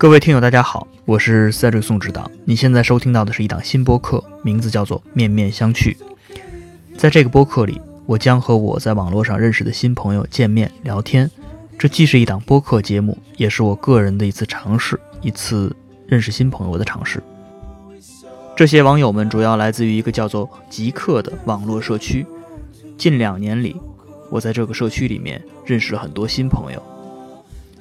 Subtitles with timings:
[0.00, 2.30] 各位听友，大家好，我是赛瑞宋指导。
[2.46, 5.94] 你现在收听到的是一档新播客，名字叫做《面面相觑》。
[6.96, 11.30] 在这个播客里，我将和我在网络上认识的新朋友见面聊天。
[11.78, 17.22] 这既是一档播客节目，也是我个人的一次尝试，一次认识新朋友的尝试。
[18.56, 22.24] 这些网友们主要来自于一个叫做“极客”的网络社区。
[22.96, 23.76] 近两年里，
[24.30, 26.82] 我在这个社区里面认识了很多新朋友。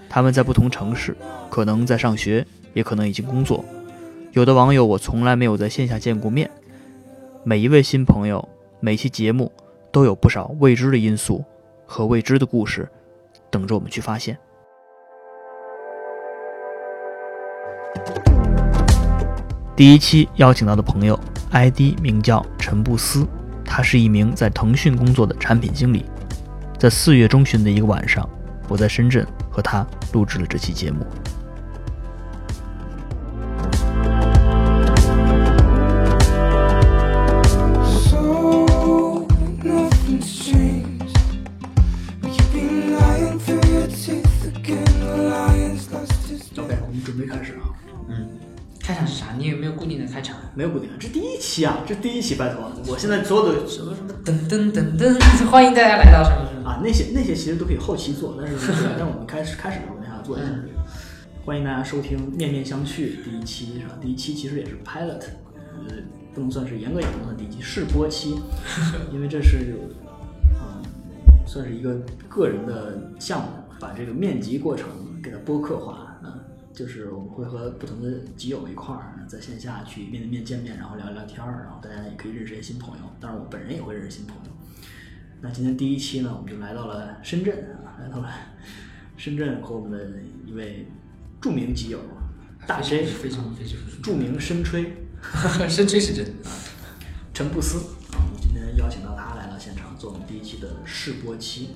[0.09, 1.15] 他们在不同城市，
[1.49, 3.63] 可能在上学，也可能已经工作。
[4.31, 6.49] 有的网友我从来没有在线下见过面。
[7.43, 8.47] 每一位新朋友，
[8.79, 9.51] 每期节目
[9.91, 11.45] 都有不少未知的因素
[11.85, 12.89] 和未知的故事，
[13.49, 14.37] 等着我们去发现。
[19.75, 21.17] 第一期邀请到的朋友
[21.51, 23.25] ，ID 名叫陈布斯，
[23.63, 26.03] 他是一名在腾讯工作的产品经理。
[26.77, 28.27] 在四月中旬的一个晚上，
[28.67, 29.25] 我在深圳。
[29.49, 31.05] 和他录制了这期节目。
[48.89, 49.27] 开场是啥？
[49.37, 50.35] 你有没有固定的开场？
[50.55, 56.67] 没有固定的，这第一期啊，这第一期，拜托，我现在所有的什么什么噔噔噔噔，欢迎大家来到什么什么。
[56.67, 58.55] 啊，那些那些其实都可以后期做，但是
[58.97, 60.79] 但我们开始开始的时候，那要做一下这个。
[61.45, 63.93] 欢迎大家收听《面面相觑》第一期，是吧？
[64.01, 65.21] 第一期其实也是 pilot，
[65.61, 65.93] 呃，
[66.33, 68.39] 不能算是严格意义上的第一期试播期，
[69.13, 69.77] 因为这是
[70.55, 70.81] 嗯，
[71.45, 71.93] 算是一个
[72.27, 73.47] 个人的项目，
[73.79, 74.87] 把这个面基过程
[75.21, 76.08] 给它播客化，嗯，
[76.73, 84.51] 就是我们会和不同的基友一块儿在线下去面对面见面，然后聊聊天儿，然后大家也可以认识一些新朋友，当然我本人也会认识新朋友。
[85.41, 88.29] 那今天第一期呢，我们就来到了深圳啊，来到了
[89.17, 90.87] 深圳和我们的一位
[91.41, 91.99] 著名基友
[92.65, 94.93] 大 J，非常非常著名深吹，
[95.67, 96.25] 深吹是真
[97.33, 97.77] 陈布斯
[98.13, 101.69] 啊，我们今天邀请到他来到现场做我们第一期的试播期。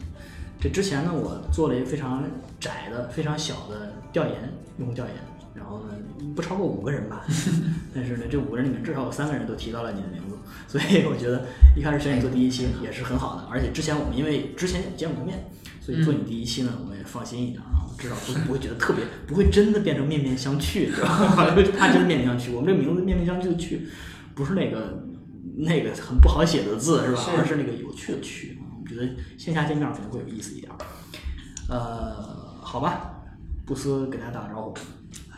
[0.59, 2.23] 这之前呢，我做了一个非常
[2.59, 5.16] 窄的、非常小的调研，用户调研，
[5.53, 5.94] 然后呢，
[6.35, 7.25] 不超过五个人吧，
[7.94, 10.35] 但是呢，这五个人里面至少有三个人都提到了你的名字。
[10.67, 11.45] 所以我觉得
[11.75, 21.55] 一开始选你做第一期也是很好的，而且之前我们因为之前也见过面，所以做你第一期呢，我们也放心一点啊，至少不不会觉得特别，不会真的变成面面相觑，知道吧？
[21.78, 22.53] 怕真面面相觑。
[22.53, 23.79] 我们这个名字面面相觑的觑，
[24.34, 25.05] 不是那个
[25.57, 27.22] 那个很不好写的字是吧？
[27.38, 28.59] 而是那个有趣的趣。
[28.81, 29.07] 我觉得
[29.38, 30.72] 线下见面可能会有意思一点。
[31.69, 33.12] 呃，好吧，
[33.66, 34.75] 布斯给大家打个招呼。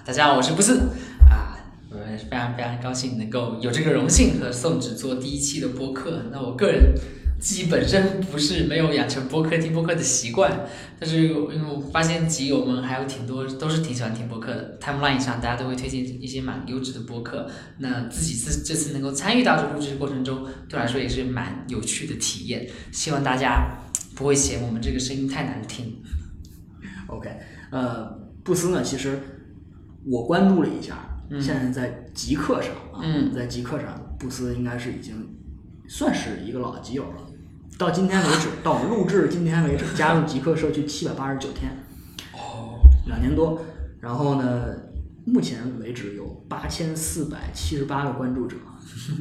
[0.04, 0.90] 大家好，我是布斯
[1.30, 1.56] 啊。
[1.92, 6.24] 我非常非常高兴能够有这个荣幸和宋纸做第一期的播客。
[6.32, 6.96] 那我个人
[7.40, 10.52] 自己本身不是没有养成播客听播客的习惯，
[11.00, 17.48] 但是因为我发现集友们还有挺多都是挺喜欢听播客的，timeline 上大家都会推荐一些蛮优质的播客。
[17.78, 22.68] 那自己这这次能够参与到这录制过程中，对我来说也是蛮有趣的体验。
[22.92, 23.70] 希望大家
[24.16, 26.02] 不会嫌我们这个声音太难听。
[27.08, 27.30] OK，
[27.72, 28.06] 呃，
[28.44, 29.20] 布斯呢，其实
[30.06, 31.12] 我关注了一下。
[31.42, 33.02] 现在在极客上啊，
[33.34, 35.36] 在极客上，布斯应该是已经
[35.88, 37.28] 算是一个老基友了。
[37.80, 41.72] 到今天为止，到我们录制今天为止，加入极客社区七百八十九天，
[42.34, 43.60] 哦，两年多。
[44.00, 44.68] 然后呢，
[45.26, 48.56] 目前为止有八千四百七十八个关注者，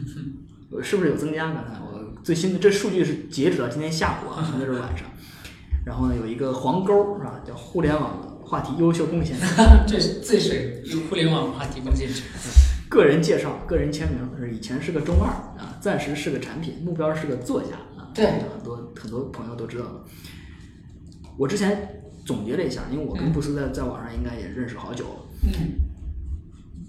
[0.83, 1.55] 是不是有增加？
[1.55, 5.09] 刚才我最新的这数据是截止到今天下午啊，那是晚上。
[5.87, 7.41] 然后呢，有一个黄勾是吧？
[7.47, 8.31] 叫互联网。
[8.55, 9.47] 话题优秀贡献 者，
[9.85, 12.21] 这是最水互联网话题贡献者。
[12.89, 15.27] 个人介绍，个人签名是以前是个中二
[15.61, 17.71] 啊，暂时是个产品，目标是个作家
[18.01, 18.13] 啊。
[18.15, 20.05] 对，很多很多朋友都知道了。
[21.37, 25.21] 我之前总结了一下，因为我跟布斯在在网上应该也认识好久了。
[25.43, 25.51] 嗯。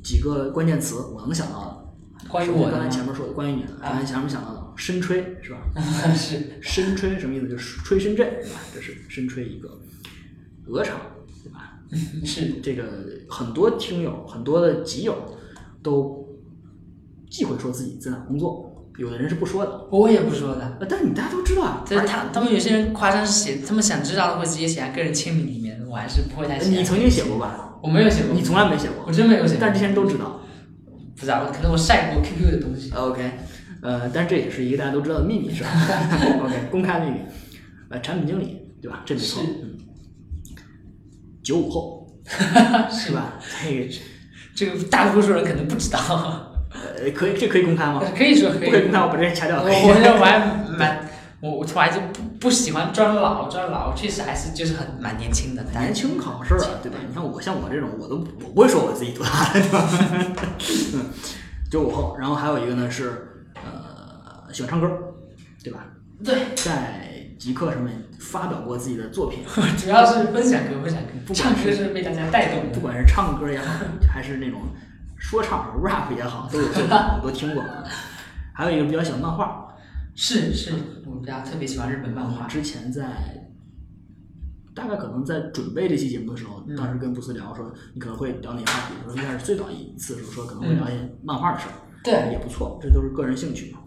[0.04, 1.90] 几个关键词我能想到
[2.22, 5.58] 的，关于我刚才前面说的关于你的，刚才前面想到的深吹是吧？
[6.14, 7.50] 是深吹什么意思？
[7.50, 8.60] 就是吹深圳是吧？
[8.72, 9.82] 这是深吹一个
[10.68, 11.02] 鹅厂。
[12.26, 12.84] 是这个
[13.30, 15.16] 很多听友、很多的集友
[15.84, 16.28] 都
[17.30, 20.78] 忌讳说自己在哪工作，有的人是不说的，我也不说的。
[20.90, 26.70] 但是你大家都知道啊，就是他他们有些人夸张写，他们想知道的会直接写在个人签名里面，我还是不会太写。
[26.70, 27.78] 你曾经写过吧？
[27.84, 29.58] 我没有写过，你从来没写过，我真没有写。
[29.60, 30.42] 但这些人都知道，
[31.16, 32.92] 不知道，可能我晒过 QQ 的东西。
[32.94, 33.32] OK，
[33.82, 35.70] 呃，但是这也是一个大家都知道的秘密，是吧？
[36.44, 37.18] OK，公开秘密。
[37.90, 39.04] 呃，产品经理对吧？
[39.06, 39.44] 这没错。
[41.46, 42.08] 九五后，
[42.92, 43.34] 是吧？
[43.64, 43.94] 这个
[44.56, 46.52] 这个大多数人可能不知道。
[46.74, 48.02] 呃，可以，这可以公开吗？
[48.18, 49.62] 可以说，不可以公开，我把这人掐掉。
[49.62, 50.40] 我我还
[50.78, 51.08] 蛮
[51.40, 55.64] 我我从来就不不喜欢装老，装老确实还是就是很蛮年轻的。
[55.72, 56.98] 年轻好事儿啊，对吧？
[57.08, 59.88] 你看我像我这种，我都我不会说我自己多大，对吧？
[60.96, 61.06] 嗯，
[61.72, 64.90] 九五后，然后还有一个呢是呃喜欢唱歌，
[65.64, 65.86] 对吧？
[66.24, 69.40] 对，在极客上面发表过自己的作品，
[69.78, 72.74] 主要是分享歌，分享歌，不管唱歌是被大家带动的。
[72.74, 74.62] 不管是唱歌也好，还是那种
[75.18, 77.64] 说唱 rap 也好，都有作品，我 都听过。
[78.54, 79.68] 还有一个比较喜欢漫画，
[80.16, 80.74] 是是，
[81.06, 82.48] 我们家特别喜欢日本漫画。
[82.48, 83.04] 之前在
[84.74, 88.96] 大概可能在准备这期节目的时候，嗯当时跟布斯聊说，你可能会聊哪些话题？
[89.06, 93.80] 我说应该是最早一次的时候说可能会聊一些漫画的事儿，对也不错，这都是个人兴趣嘛。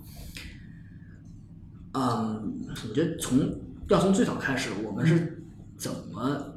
[1.94, 3.38] 嗯，我觉得从
[3.88, 5.42] 要从最早开始，我们是
[5.76, 6.54] 怎么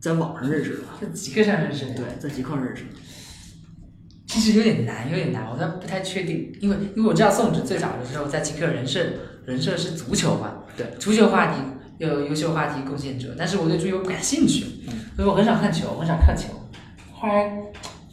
[0.00, 0.78] 在网上认识的？
[1.00, 1.94] 在极客上认识的。
[1.94, 2.90] 对，在极客上认识的。
[4.26, 9.00] 其实有点难，有点难，我倒不太确定，因为因为我知道宋纸最早的时候在极客人设
[9.46, 11.60] 人设是足球嘛，对，足球话题
[11.98, 14.64] 有优秀话题贡献者，但是我对足球不感兴趣，
[15.14, 16.48] 所以我很少看球，很少看球。
[17.12, 17.62] 后来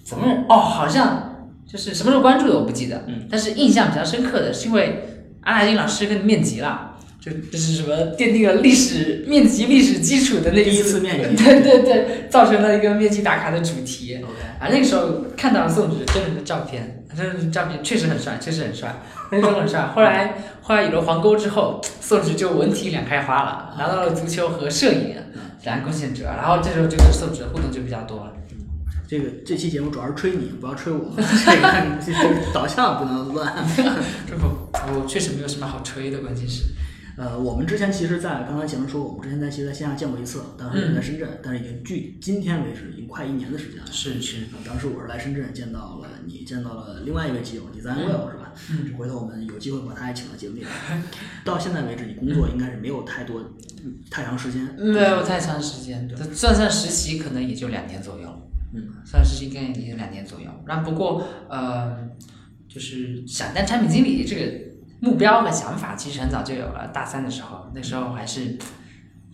[0.03, 5.10] 怎么哦，好像就是什么时候关注的我不记得，嗯但是印象比较深刻的是因为
[5.41, 6.87] 阿拉丁老师跟你面基了。
[7.19, 14.17] 就就是什么奠定了历史面基历史基础的那第一次面 基对对对，造成了一个面基打卡的主题。
[14.23, 18.95] OK，啊，那个时候看到了宋轼真人的照片，真人的照片确实很帅，确实很帅，
[19.31, 19.81] 那时候很帅。
[19.93, 20.33] 后来
[20.63, 25.13] 后来有了黄沟之后，宋轼就文体两开花了，拿到了足球和摄影
[25.63, 28.33] 两个贡献者，然后这时候就跟宋轼的互动就比较多了。
[29.11, 31.11] 这个这期节目主要是吹你，不要吹我。
[31.19, 33.53] 这个这个导向不能乱。
[34.25, 36.63] 这不，我确实没有什么好吹的，关键是，
[37.17, 43.85] 呃，我们之前其实，在刚才前面说，我们之前在其实在线下见过一次，当时人在深圳，但是已经距今天为止已经快一年的时间了。
[43.91, 48.53] 是是，呃当时我是来深圳见到了你，见到了另外一位基友 Design Will、是吧？
[48.69, 51.03] 嗯，回头我们有机会把他也请到节目里来。
[51.43, 53.41] 到现在为止，你工作应该是没有太多、
[53.83, 54.73] 嗯太长时间。
[54.77, 58.47] 没有太长时间，算算实习可能也就两年左右。
[58.73, 60.47] 嗯，算实习应该也有两年左右。
[60.65, 62.09] 然后不过呃，
[62.67, 64.51] 就是想当产品经理这个
[64.99, 66.89] 目标和想法，其实很早就有了。
[66.93, 68.57] 大三的时候，那时候还是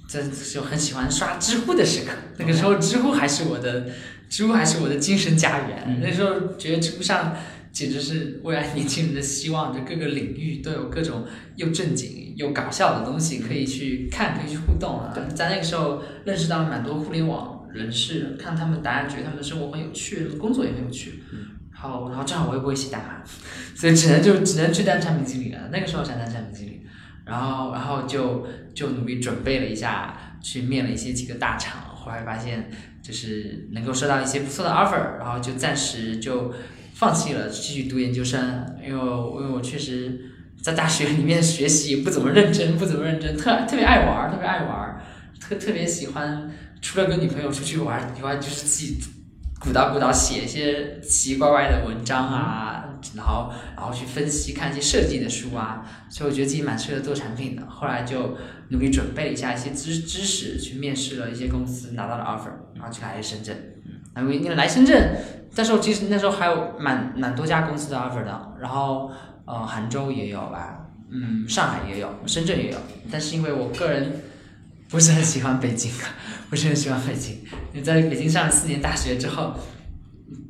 [0.08, 2.12] 这就很喜欢刷知乎的时刻。
[2.38, 3.88] 那个时候，知乎还是我的，
[4.30, 5.84] 知乎还是我的精神家园。
[5.86, 7.36] 嗯那时候觉得知乎上
[7.72, 11.26] 简直是未来年轻人的希望，就各个领域都有各种
[11.58, 15.14] 又正经又搞笑的东西可以去看，可以去互动啊。
[15.36, 21.24] 在那个时候认识到了蛮多互联网人事，看他们答案，觉得他们的生活很有趣，工作也很有趣。
[21.72, 23.22] 然后，然后正好我又不会写代码，
[23.76, 25.70] 所以只能就只能去当产品经理了。
[25.72, 26.82] 那个时候想当产品经理，
[27.24, 32.72] 然后然后就就努力准备了一下，去面了一些几个大厂，后来发现
[33.04, 36.52] 就是能够收到一些不错的 offer，然后就暂时就
[36.96, 40.20] 放弃了继续读研究生，因为我因为我确实
[40.60, 45.02] 在大学里面学习不怎么认真，不怎么认真，特特别爱玩，特别爱玩儿，
[45.48, 46.52] 特特别喜欢
[46.82, 48.98] 除了跟女朋友出去玩以外，就是自己
[49.60, 52.86] 鼓捣鼓捣写一些奇奇怪怪的文章啊，
[53.16, 57.66] 然后然后去分析看一些设计的书啊，所以我觉得自己蛮适合做产品的。
[57.68, 58.38] 后来就
[58.70, 63.56] 努力准备一下一些知知识，去面试了一些公司，拿到了 offer，然后就来深圳。
[64.18, 65.16] 因为因为来深圳，
[65.56, 69.12] 但是我其实那时候还有蛮蛮多家公司的 offer 的，然后
[69.46, 72.78] 呃杭州也有吧，嗯上海也有，深圳也有，
[73.12, 74.22] 但是因为我个人
[74.90, 75.92] 不是很喜欢北京，
[76.50, 77.38] 不是很喜欢北京。
[77.74, 79.54] 你在北京上了四年大学之后，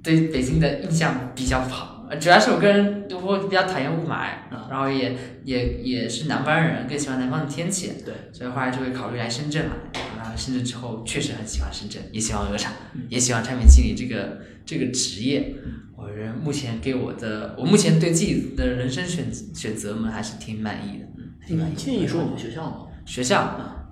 [0.03, 1.93] 对北京的印象比较不好。
[2.09, 4.29] 呃主要是我个人我比较讨厌雾霾，
[4.69, 5.13] 然后也
[5.43, 9.73] 也也是南方人，更喜欢南方的天气，对，所以后来就会考虑来深圳嘛。
[10.15, 12.71] 然后来深圳之后，确实很喜欢深圳，也喜欢鹅厂，
[13.09, 15.53] 也喜欢产品经理这个这个职业。
[15.97, 21.05] 我人目前给我的，我目前对自己的人生选选择们还是挺满意的。
[21.49, 22.85] 你介意说我们学校吗？
[23.05, 23.41] 学校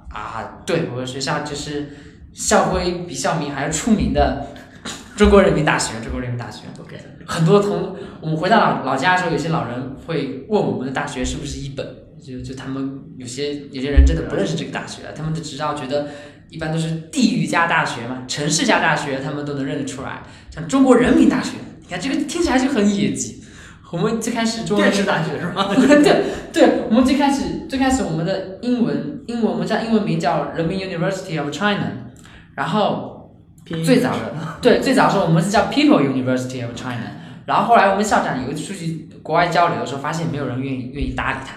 [0.10, 1.90] 啊，对，我们学校就是
[2.34, 4.48] 校徽比校名还要出名的
[5.16, 6.64] 中国人民大学，中国人民大学。
[6.80, 11.86] OK，很多同我们回到老老家的时候，有些老人会问我们的大学是不是一本，
[12.24, 16.08] 就就他们有些有些人真的不认识这个大学，他们的执照觉得
[16.50, 20.24] 一般都是地域加大学嘛，城市加大学，他们都能认得出来。
[20.52, 23.42] 像中国人民大学，你看这个听起来就很野鸡。
[23.92, 25.70] 我们最开始中国电视大学是吗？
[25.74, 31.88] 对对，我们最开始最开始我们的英文英文我们叫英文名叫人民 University of China，
[32.56, 33.36] 然后
[33.84, 37.12] 最早的 对最早的时候我们是叫 People University of China，
[37.46, 41.56] 然后后来我们校长有一次出去国外交流的时候，发现没有人愿意愿意搭理他，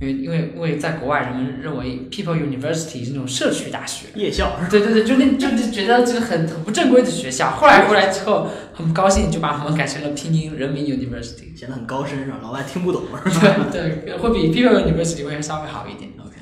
[0.00, 4.06] 因为因为因为在国外人们认为 People University 是那种社区大学。
[4.14, 7.50] 夜校对对对，就那就就觉得这个很很不正规的学校。
[7.50, 11.54] 后来回来之后，很不高兴，就把我们改成了拼音人民 University。
[11.54, 12.38] 显得很高深是吧？
[12.42, 13.66] 老外听不懂是吧？
[13.70, 16.10] 对对，会比 People University 会稍微好一点。
[16.18, 16.34] OK，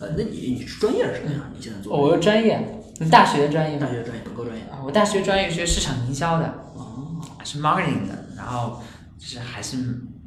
[0.00, 1.50] 呃，那你你专业是什么呀？
[1.54, 1.94] 你现在做？
[1.94, 2.66] 我是专业，
[3.00, 3.86] 你大学的专业大？
[3.86, 4.62] 学专业，本科专业。
[4.72, 8.82] 啊，我大学专业学市场营销的，哦，是 marketing 的，然后
[9.18, 9.76] 就是还是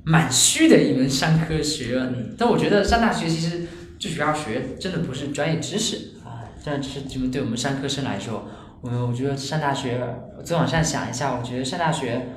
[0.08, 2.34] 蛮虚的一门商科学问。
[2.38, 3.68] 但我觉得上大学其实
[4.00, 8.48] 最主要学真的不是专业知识啊，专业知识就对我们商科生来说，
[8.82, 10.00] 我我觉得上大学，
[10.38, 12.30] 我再往上想一下，我觉得上大学。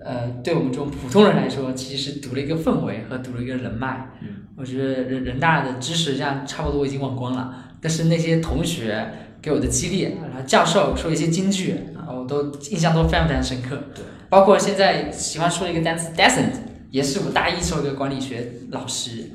[0.00, 4.10] 呃，对我们这种普通人来说，其实是读了一个氛围和读了一个人脉。
[4.22, 9.10] 嗯，我觉得人人大的知识这样差不多我已经忘光了，但是那些同学
[9.42, 13.76] 给我的激励，然后教授说一些金句，然后都印象都非常非常深刻。
[13.92, 16.52] 对，包括现在喜欢说的一个单词 decent，
[16.90, 19.30] 也是我大一时候的管理学老师，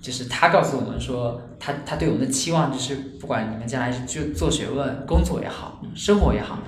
[0.00, 6.58] 就是他告诉我们说，他他对我们的期望就是，不管你们将来是就做学问、工作也好，生活也好，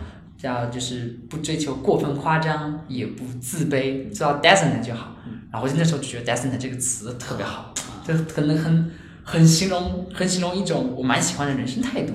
[0.43, 5.15] 要就是不追求过分夸张，也不自卑，做到 decent 就好。
[5.51, 7.75] 然后我那时候就觉得 decent 这个词特别好，
[8.07, 8.91] 就可能很
[9.25, 12.13] 很形容很形容一种我蛮喜欢的人生态度。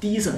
[0.00, 0.32] 第一层，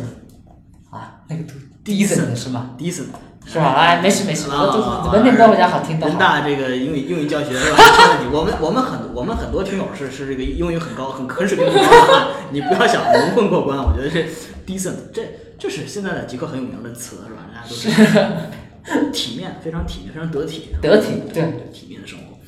[0.91, 3.05] 啊，那个读 decent 是吗？decent
[3.45, 3.75] 是吧？
[3.75, 6.17] 哎，没事没事，啊我都文明都比较好听，的人。
[6.19, 7.79] 大这个英语英语教学是吧？
[7.79, 8.37] 没问题。
[8.37, 13.79] 我们我们很我们很多听友是是这个英语很高很很水平很高的， 你不要想蒙混过关。
[13.79, 14.27] 我觉得这
[14.67, 15.23] decent 这
[15.59, 17.47] 这是现在的极客很有名的词是吧？
[17.53, 22.39] 大家都是 体面，非常体面，非常得体，得体对对体面的生活。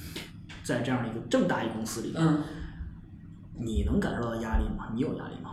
[0.65, 2.43] 在这样的一个这么大一公司里，嗯，
[3.61, 4.87] 你能感受到压力吗？
[4.95, 5.51] 你有压力吗？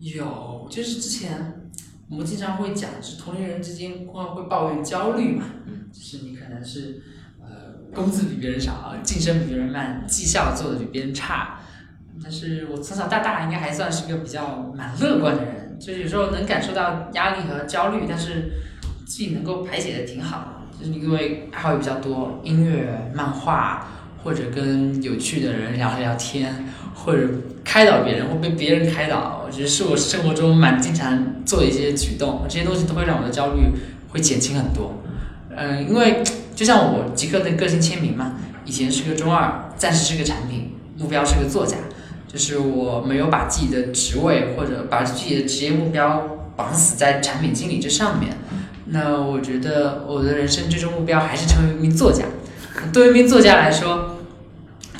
[0.00, 1.70] 有，就是之前
[2.10, 7.00] 我们经常会讲，是同龄人之间会会抱怨焦虑嘛，嗯，就是你可能是
[7.40, 7.46] 呃
[7.94, 11.60] 工资比别人少，晋升比别人慢，绩效做的比别人差。
[12.22, 18.52] 但是我从小到大应该还算是一个比较蛮乐观的人，就是有时候能感受到压力和焦虑，但是
[19.06, 20.78] 自己能够排解的挺好的。
[20.78, 23.86] 就是因为爱好也比较多，音乐、漫画，
[24.24, 26.52] 或者跟有趣的人聊聊天，
[27.04, 27.26] 或者
[27.64, 33.72] 开导别人或被别人开导，我觉得是我生活中蛮经常做的一些举动，这些东西都会让我的焦虑
[34.10, 35.02] 会减轻很多。
[35.56, 36.22] 嗯，因为
[36.54, 41.76] 就像我极客的个性签名嘛，以前是个中二，暂时是个产品，目标是个作家，
[42.28, 48.36] 就是我没有把自己的职位或者把自己的职业目标绑死在产品经理这上面。
[48.92, 52.24] 那我觉得我的人生最终目标还是成为一名作家。
[52.92, 54.09] 对于一名作家来说，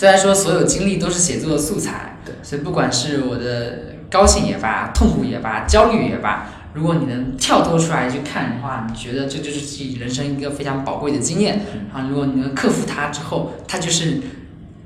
[0.01, 11.61] 虽然说所有经历都是写作的素材，对，所以不管是我的高兴也罢，痛苦也罢，焦虑也罢，如果你能跳脱出来去看的话，你觉得这就是自己人生一个非常宝贵的经验。
[11.93, 14.23] 然后，如果你能克服它之后，它就是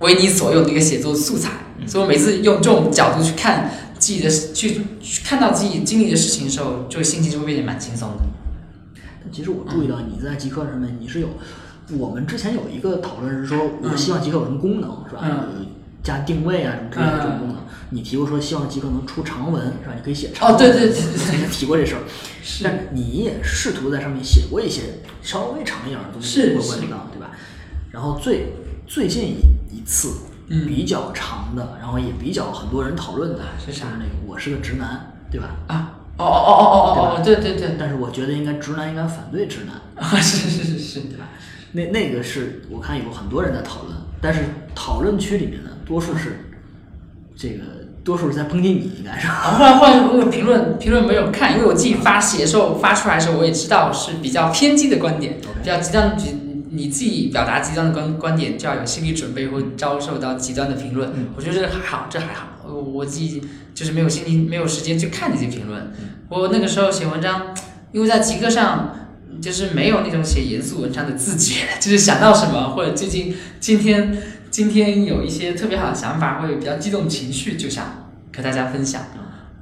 [0.00, 1.52] 为你所用的一个写作素材。
[1.86, 8.24] 所以我每次用这种角度去看自己的，去去看到自己经历的事情的时候，就心情就会变得蛮轻松的。
[9.22, 11.28] 但其实我注意到你在极客上面你是有，
[11.92, 15.24] 我们之前有一个讨论是说，我们希望极客有什么功能是吧？
[16.02, 17.56] 加定位啊什么之类的这种功能。
[17.90, 19.94] 你提过说希望极客能出长文是吧？
[19.96, 20.54] 你可以写长文。
[20.54, 22.02] 哦对对对提过这事儿。
[22.42, 24.82] 是但你也试图在上面写过一些
[25.22, 27.30] 稍微长一点的东西，是过文章对吧？
[27.90, 28.52] 然后最
[28.86, 30.12] 最近一一次
[30.48, 35.56] 嗯比较长的，然后也比较很多人讨论的是啥就是那个我是个直男，对吧？
[35.68, 41.28] 啊，哦哦哦哦哦哦，对对对，但是我觉得应该直男应该反对直男，啊是是是是，对吧？
[41.76, 44.40] 那那个是我看有很多人在讨论，但是
[44.76, 46.46] 讨论区里面呢，多数是
[47.34, 47.64] 这个
[48.04, 49.26] 多数是在抨击你，应该是。
[49.26, 61.10] 啊，后来后来我有评论评论没有看，因为我自己发写的时候发出来的时候，我也知道是比较偏激的观点，比较极端的你你自己表达极端的观观点，就要有心理准备，会遭受到极端的评论。
[61.10, 63.42] 嗯我觉得这还好，这还好，我我自己
[63.74, 65.92] 就是没有心情没有时间去看这些评论。
[66.28, 67.52] 我那个时候写文章，
[67.90, 69.00] 因为在极客上。
[69.40, 74.16] 就是没有那种写严肃文章的自觉，就是想到什么或者最近今天
[74.50, 79.02] 今天有一些特别好的想法，或者比较激动情绪，就想和大家分享。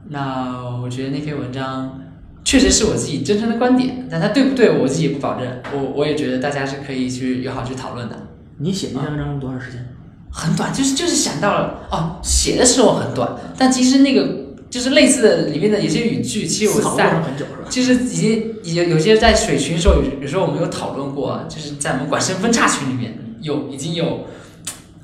[0.08, 2.00] 那我觉得那篇文章
[2.44, 5.48] 确实是我自己真诚的观点，但它对不对我自己也不保证。
[5.72, 8.16] 我我也觉得大家是可以去友好去讨论的。
[8.58, 9.88] 你写那篇文章用多长时间？
[10.30, 14.41] 很短，就是就是想到了哦，写的时候很短，但其实那个
[14.72, 17.68] 就是类似的里面的有些语句，其实我在程很久是吧？
[17.68, 24.26] 就是已经有有些在水群的时候，有有时候我们有讨论过，就是在我们管身分叉群里面有已经有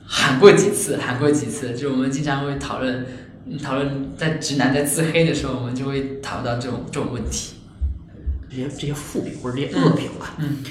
[0.07, 3.05] 喊过几次，喊过几次，就是我们经常会讨论
[3.45, 7.57] 嗯讨论在直男在自黑的时候，我们就会讨论到这种这种问题。
[8.49, 10.65] 这些这些负评或者这些恶评吧，嗯，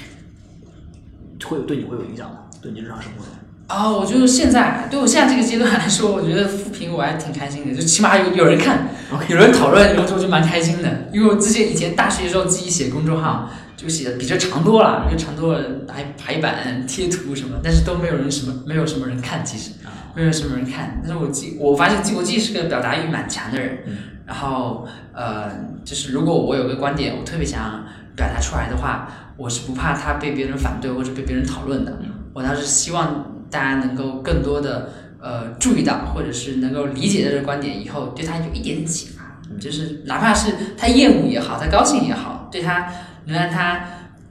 [1.44, 2.38] 会有对你会有影响吗？
[2.60, 3.24] 对你日常生活
[3.68, 3.76] 中？
[3.76, 8.88] 啊，我就是现在对我现在这个阶段来说，我觉得复评我还挺开心的，就起码有有人看
[9.28, 11.08] 有人讨论，有时候就蛮开心的。
[11.12, 21.00] 因为我之前以前大学的时候自己写公众号，就写的比这长多了，就长多了，还排版、贴图什么，但是都没有人什么没有什么人看，其实啊，没有什么人看。
[21.02, 23.96] 但是我记我发现我自己是个表达欲蛮强的人，嗯
[24.26, 25.50] 然后呃，
[25.84, 27.84] 就是如果我有个观点，我特别想
[28.14, 29.08] 表达出来的话，
[29.38, 31.98] 我是不怕他被别人反对或者被别人讨论的。
[32.34, 39.18] 我倒是希望大家能够更多的呃注意到，或者是能够理解这个观点以后，对他有一点点启发。
[39.58, 42.86] 就是哪怕是他厌恶也好，他高兴也好，对他
[43.24, 43.82] 能让他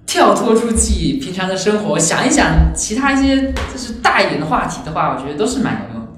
[0.05, 6.11] 跳脱出自己平常的生活，想一想其他一些就是大一点的话题的话，我觉得都是蛮有用的。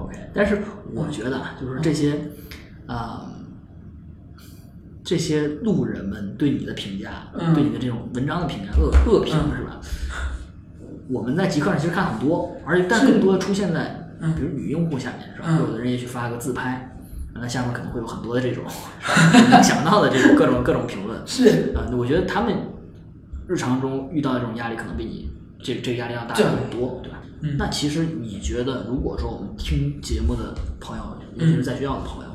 [0.00, 0.62] OK，但是
[0.94, 2.18] 我觉得啊，就是这些
[2.86, 3.26] 啊、
[5.04, 9.80] 这些路人们对你的评价，嗯对你的这种文章的评价，恶恶评嗯是吧？
[11.10, 15.48] 我们在极客上其实看很多，而且但更多的出现在嗯比如女用户下面是吧？
[15.48, 16.96] 嗯有的人也去发个自拍，
[17.34, 18.64] 那下面可能会有很多的这种
[19.62, 21.18] 想到的这种各种各种评论。
[21.26, 22.54] 是，啊，我觉得他们
[23.46, 25.30] 日常中遇到的这种压力，可能比你
[25.62, 27.18] 这这个压力要大对很多，对吧？
[27.40, 31.04] 嗯那其实你觉得，如果说我们听节目的朋友，
[31.36, 32.30] 尤其是在学校的朋友，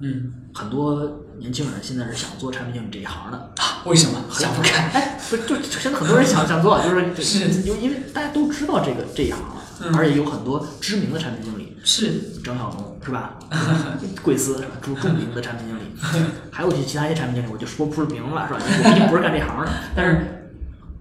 [0.00, 4.84] 嗯，很多年轻人现在是想做产品经理这一行的，啊为什么想不开？
[4.94, 13.36] 哎，不是，就现在很多人想想做， 就是是因为因为大家都知道这个这一行了，嗯而且有很多知名的产品经理，是，张小龙是吧？
[14.22, 14.76] 贵司是吧？
[14.80, 15.82] 著著名的产品经理，
[16.52, 18.60] 还有一些其他一些产品经理，我就说不出名了是吧？
[18.62, 20.54] 我毕竟不是干这行的，但是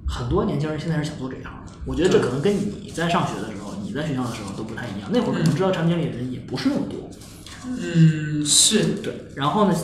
[0.07, 1.71] 很多年轻人现在是想做这一行的。
[1.86, 5.10] 我觉得这可能跟你在上学的时候，你在学校的时候都不太一样。
[5.13, 7.10] 那会儿可能知道产品经理的人也不是那么多。
[7.63, 9.75] 嗯，是，对，然后呢，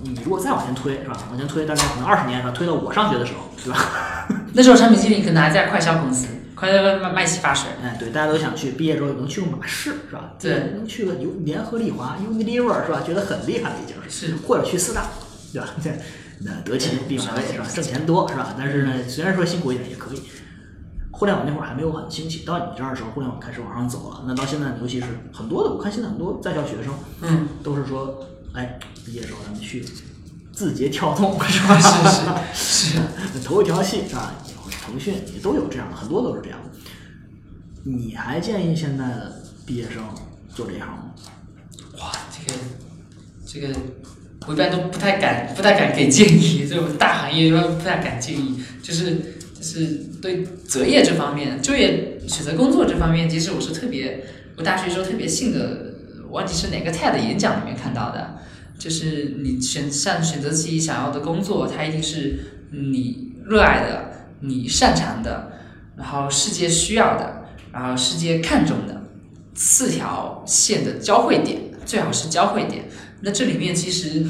[0.00, 1.16] 你如果再往前推是吧？
[1.28, 2.52] 往前推大概可能二十年是吧？
[2.54, 3.78] 推到我上学的时候，对吧？
[4.54, 7.70] 那时候产品经理可能还在快销公司，快销卖卖洗发水。
[7.82, 10.32] 哎，对，大家都想去，毕业之后能去个马氏是吧？
[10.38, 13.02] 对能去个有联合利华 Unilever 是吧？
[13.06, 15.06] 觉得很厉害了已经是或者去四大，
[15.52, 15.68] 对吧？
[15.82, 15.98] 对，
[16.40, 17.66] 那德勤毕马威是吧？
[17.74, 18.54] 挣钱多是吧？
[18.58, 20.22] 但是呢，虽然说辛苦一点也可以。
[21.12, 24.22] 互联网那会儿还没有很兴起，到你这儿的时候，互联网开始往上走了。
[24.26, 28.22] 那到现在，尤其是很多的，我看现在很多在校学生嗯，都是说，
[28.56, 29.84] 哎，毕业之后咱们去
[30.50, 31.78] 字节跳动是吧？
[32.54, 32.98] 是 是
[33.34, 34.34] 是， 头一条系是吧？
[34.64, 36.70] 或者腾讯也都有这样的，很多都是这样的。
[37.84, 40.02] 你还建议现在的毕业生
[40.54, 41.12] 做这一行吗？
[41.98, 42.58] 哇，这个
[43.46, 43.78] 这个，
[44.46, 49.16] 我一般都不太敢不太敢给建议，这种大行业一般不太敢建议，就是
[49.54, 49.86] 就是
[50.22, 54.24] 对择业这方面，就业选择工作这方面，其实我是特别，
[54.56, 55.94] 我大学时候特别信的，
[56.30, 58.38] 忘记是哪个 TED 演讲里面看到的，
[58.78, 62.38] 就是你选像选择自己想要的工作，它一定是
[62.70, 65.52] 你热爱的、你擅长的，
[65.96, 69.02] 然后世界需要的，然后世界看重的
[69.54, 72.84] 四条线的交汇点，最好是交汇点。
[73.22, 74.24] 那这里面其实，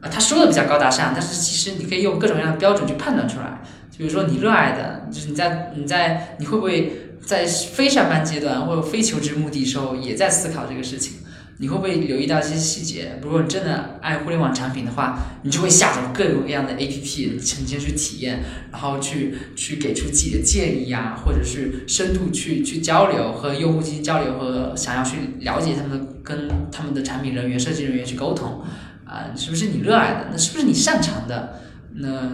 [0.00, 3.62] 呃，他说的比较高大上，但是其实你可以用各种各样的标准去判断出来。
[3.90, 11.18] 就比如说你热爱的，就是你在你在你会不会在非上班阶段或者非求职目的时候也在思考这个事情？
[11.58, 13.18] 你会不会留意到一些细节？
[13.22, 18.40] 如果你真的爱互联网产品的话，你就会下载各种各样的 APP，你先去体验，
[18.72, 28.62] 然后去去给出自己的建议啊，或者是深度去去交流，和用户进行交流，和想要去了解他们的跟他们的产品人员、设计人员去沟通，
[29.04, 30.28] 啊、是不是你热爱的？
[30.32, 31.60] 那是不是你擅长的？
[31.94, 32.30] 那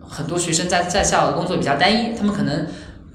[0.00, 2.66] 很多学生在在校的工作比较单一，他们可能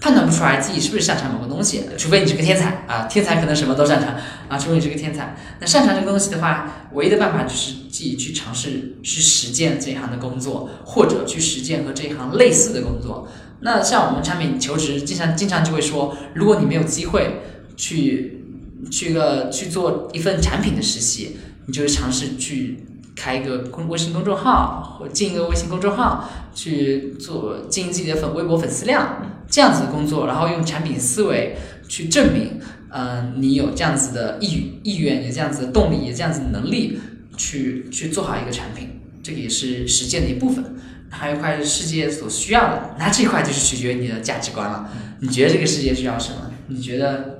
[0.02, 4.16] 判断不出来自己是不是擅长某个东西，除非你是个天才啊，天才可能什么都擅长
[4.50, 5.38] 啊，除非你是个天才。
[5.60, 13.28] 那擅长这个东西的话，唯一的办法就是自己去尝试去实践这一行的工作，或者去实践和这一行类似的工作。
[13.60, 17.44] 那像我们产品求职，经常经常就会说，如果你没有机会
[17.78, 18.44] 去
[18.90, 21.38] 去个去做一份产品的实习，
[21.68, 22.84] 你就会尝试去
[23.16, 31.56] 开一个公微信公众号，或进一个微信公众号，去做经营自己的粉微博粉丝量这样子的工作，然后用产品思维
[31.88, 32.60] 去证明，
[32.90, 37.00] 呃，你有这样子的意意愿，有这样子的动力，有这样子的能力
[37.38, 40.64] 去去做好一个产品，这个也是实践的一部分。
[41.10, 44.90] 还有一块是世界所需要的，那这块就是取决于你的价值观了。
[45.20, 46.50] 你觉得这个世界需要什么？
[46.68, 47.40] 你觉得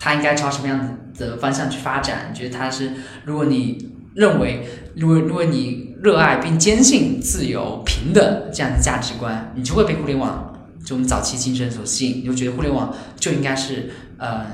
[0.00, 2.30] 它应该朝什么样子的方向去发展？
[2.32, 2.92] 你觉得它是，
[3.26, 10.53] 如果你认为，如果如果你热爱并坚信自由、平等这样的价值观，你就会被互联网
[10.84, 14.46] 这种早期精神所吸引，你就觉得互联网就应该是，呃，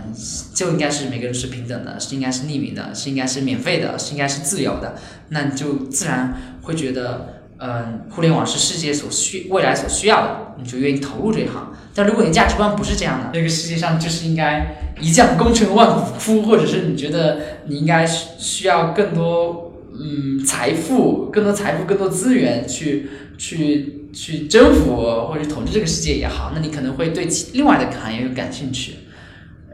[0.54, 4.94] 就应该是每个人是平等的，是应该是匿名的，是应该是免费的，是应该是自由的，
[5.30, 7.36] 那你就自然会觉得。
[7.62, 11.70] 嗯，互联网是世界所需、未来所需要的，你就愿意投入这一行。
[11.94, 19.69] 但如果你价值观不是这样的，这个世界上就是应该一将功成万骨枯，或者是你觉得你应该需需要更多
[20.02, 24.96] 嗯财富、更多财富、更多资源去去去征服
[25.28, 28.94] 或者统治这个世界也好，那你可能会对其另外的行业有感兴趣。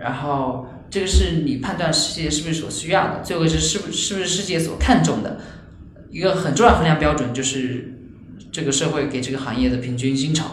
[0.00, 5.38] 然后这个是你判断世界是不是所需要的，最后是是不是不是世界所看重的。
[6.10, 7.94] 一个很重要衡量标准就是
[8.50, 10.44] 这个社会给这个行业的平均薪酬。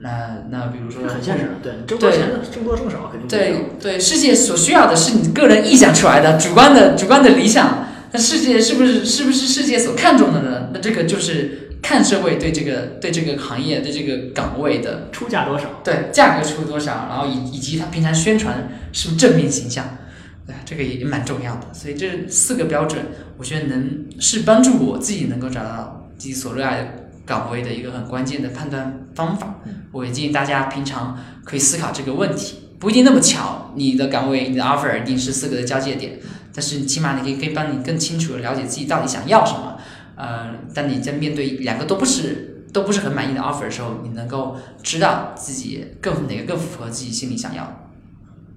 [0.00, 7.86] 那那比如说很现实，对，挣多挣多挣少肯定对对，世界所需要的是你个人臆想出来的主观的主观的理想。
[8.12, 10.68] 那世界是不是是不是世界所看重的呢？
[10.72, 15.80] 那这个就是看社会对这个对这个行业对这个岗位的出价多少？
[15.82, 19.98] 对价格出多少，然后以以及他平常宣传是不是正面形象，
[20.46, 21.66] 对这个也蛮重要的。
[21.72, 23.02] 所以这四个标准，
[23.38, 26.88] 我觉得能是帮助我自己能够找到自己所热爱的
[27.24, 29.60] 岗位的一个很关键的判断方法。
[29.90, 36.18] 我也建议大家平常可以思考这个问题，不一定那么巧，你的岗位你的 offer 一定是四个的交界点，
[36.54, 39.78] 但是起码你可以可以帮你更清楚的了解自己到底想要什么。
[40.14, 47.90] 呃，当你在面对两个都不是都不是很满意的 offer 的时候，你能够知道自己更哪个更符合自己心里想要。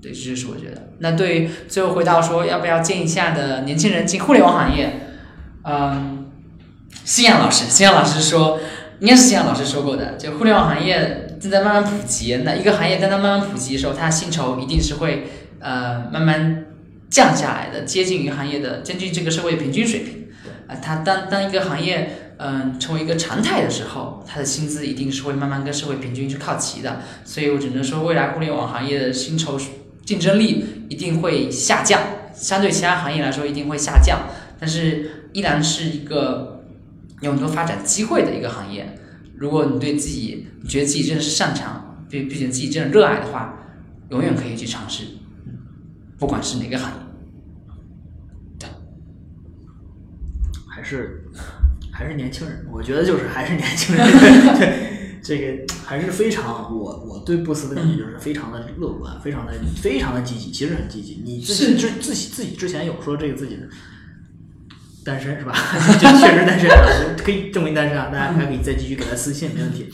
[0.01, 0.89] 对，这就是我觉得。
[0.99, 4.99] 那对于最后回到说要不要建议现在的年轻人进互联网行业，
[5.63, 6.27] 嗯，
[7.03, 8.59] 新阳老师，新阳老师说，
[8.99, 12.35] 应该是新阳老师说过的，就互联网行业正在慢慢普及。
[12.43, 15.27] 那一个行业在它慢慢普及的时候，它薪酬一定是会
[15.59, 16.65] 呃慢慢
[17.09, 20.27] 降下来的，接近于行业的，接近这个社会平均水平。
[20.67, 27.01] 啊，它当当一个行业嗯成为一个常态的时候，它的薪资一定是会慢慢跟社会平均去靠齐的。
[27.23, 29.59] 所以我只能说，未来互联网行业的薪酬
[30.03, 32.01] 竞争力一定会下降，
[32.33, 34.19] 相对其他行业来说一定会下降，
[34.59, 36.63] 但是依然是一个
[37.21, 38.97] 有很多发展机会的一个行业。
[39.37, 43.59] 如果你对自己，觉得自己真的是擅长，并并且自己真的热爱的话，
[44.09, 45.03] 永远可以去尝试，
[46.17, 46.95] 不管是哪个行业。
[50.67, 51.23] 还是
[51.89, 54.05] 还是年轻人，我觉得就是还是年轻人，
[54.59, 61.21] 对 这个还是非常我我对布斯的理解就是非常的乐观，非常的非常的积极，其实很积极。
[61.23, 63.61] 你自己之自己自己之前有说这个自己的
[65.05, 65.55] 单身是吧？
[65.97, 69.89] 就确实单身啊，可以证明单身啊，大家还可以再继续给他私信，没问题。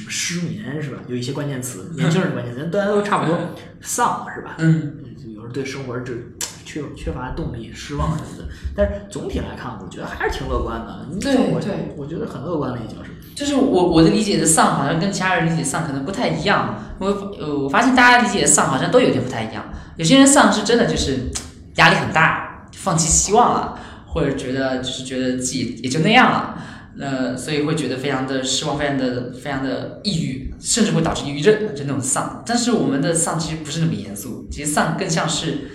[0.00, 0.98] 什么失眠是吧？
[1.06, 3.38] 有一些关键词，年轻人的关键词，大家都差不多，
[3.80, 4.56] 丧是吧？
[4.58, 4.96] 嗯，
[5.34, 6.14] 有时候对生活这。
[6.62, 8.44] 缺缺乏动力、失望什么的，
[8.76, 11.04] 但是总体来看，我觉得还是挺乐观的。
[11.20, 13.10] 对我对，我觉得很乐观了，已经是。
[13.34, 16.76] 就是我我的理解的丧，好像跟其他人理解丧可能不太一样。
[17.00, 17.08] 我
[17.40, 19.64] 呃，我发现大家理解的丧好像都有点不太一样。
[19.96, 21.28] 有些人丧是真的就是
[21.74, 26.56] 压力很大，放弃希望了，或者觉得就是觉得自己也就那样了，
[26.98, 32.42] 呃，所以会觉得非常的失望，非常的非常的抑郁，甚至会导致抑郁症，就那种丧。
[32.46, 35.70] 但是我们的丧其实不是那么严肃，其实丧更像是。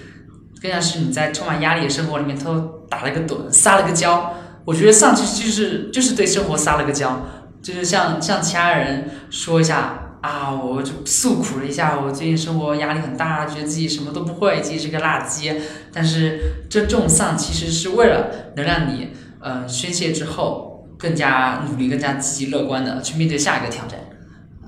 [0.61, 4.33] 更像是你在充满压力的生活里面偷偷打了个盹，撒了个娇。
[4.63, 7.23] 我觉得丧其实就是就是对生活撒了个娇，
[7.61, 15.53] 就是像像其他人说一下啊，我就诉苦了一下，我最近生活压力很大，觉得自己什么都不会，自己是个垃圾。
[15.93, 19.09] 但是这这种丧其实是为了能让你
[19.41, 20.64] 呃宣泄之后
[20.97, 23.99] 更加努力、更加积极乐观的去面对下一个挑战。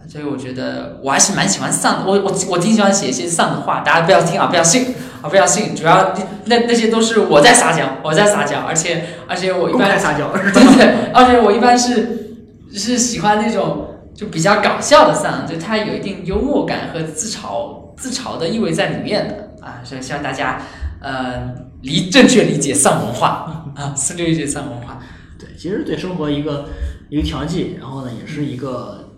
[0.07, 4.95] 所以我觉得我还是蛮喜欢丧的，我我我挺喜欢写一些丧的话，大家不要听啊，不要信。
[5.19, 6.13] 啊，不要信，主要
[6.45, 12.37] 那那些都是我在撒娇，我在撒娇，而且而且我一般撒娇，对 对，而且我一般是
[12.71, 20.61] 是喜欢那种就比较搞笑的丧，就它有一定幽默感和自嘲自嘲的意味在里面的啊，所以希望大家
[21.01, 24.96] 呃理正确理解丧文化啊，正确理解丧文化。
[25.39, 26.69] 对，其实对生活一个
[27.09, 29.13] 一个调剂，然后呢，也是一个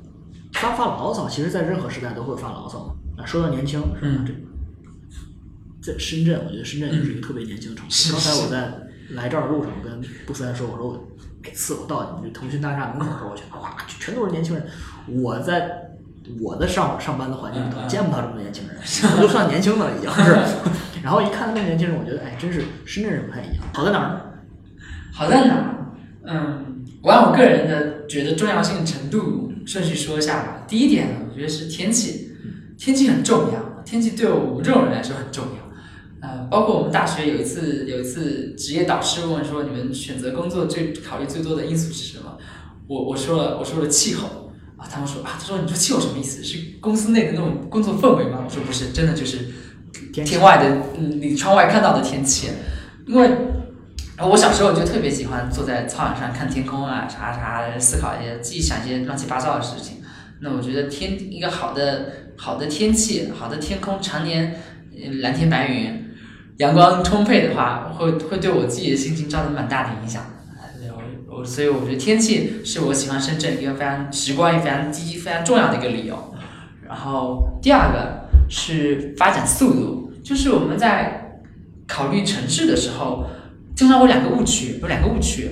[0.53, 3.25] 发发牢骚，其实在任何时代都会发牢骚啊。
[3.25, 4.25] 说到年轻，是吧？
[4.25, 4.33] 这
[5.93, 8.11] 在深圳，我觉得深圳就是一个特别年轻的城市。
[8.11, 8.73] 刚才我在
[9.11, 11.07] 来这儿的路上，我跟布斯来说，我说我
[11.41, 14.65] 每次我到你们这腾讯大厦门口的时候，我觉得哇，全都是年轻人。
[15.07, 15.71] 我在
[16.41, 18.75] 我的上上班的环境里头见不到这么多年轻人，
[19.15, 20.37] 我都算年轻的了已经 是。
[21.01, 23.63] 然后一看那么年轻人，我觉得哎，真是深圳人不太一样。
[23.73, 24.21] 好在哪儿呢？
[25.13, 25.75] 好在哪儿？
[26.25, 30.65] 嗯，我按我个人的觉得重要性程度顺序说一下吧。
[30.67, 32.31] 第一点，我觉得是天气，
[32.77, 36.27] 天气很重要，天气对我们这种人来说很重要。
[36.27, 42.37] 呃，包括我们大学有一次，有一次职业导师问说，你们选择工作最考虑最多的因素是什么？
[42.87, 46.43] 我我说了，我说了气候啊，他们说啊，他说你说气候什么意思？
[46.43, 48.43] 是公司内的那种工作氛围吗？
[48.45, 49.37] 我说不是，真的就是
[50.11, 52.49] 天外的，嗯，你窗外看到的天气。
[53.07, 53.29] 因为
[54.27, 59.97] 我小时候就特别喜欢坐在操场上看天空啊，啥啥思考一些，自己想一些乱七八糟的事情。
[60.41, 64.59] 那我觉得天一个好的好的天气，好的天空，常年
[65.21, 66.05] 蓝天白云。
[66.57, 70.21] 阳光充沛的话，会会对我自己的心情造成蛮大的影响。
[71.29, 76.35] 我我所以我觉得天气是我喜欢深圳一个非常直观、也非常积极、非常重要的一个理由。
[76.85, 81.39] 然后第二个，是发展速度，就是我们在
[81.87, 83.25] 考虑城市的时候，
[83.79, 85.49] 经常会两个误区，有两个误区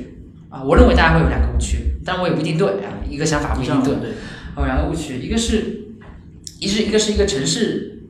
[0.50, 4.10] 啊，我认为大家会有两个误区，但我也不一定对啊，一个想法不一定对，对，
[4.58, 5.96] 有两个误区，一个是，
[6.60, 8.04] 一是一个是一个城市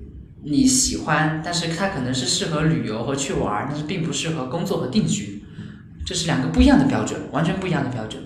[0.43, 5.43] 你喜欢，但是它可能是适合旅游和去玩儿，但是并不适合工作和定居，
[6.03, 8.19] 这是两个不一样的标准，完全不一样的标准。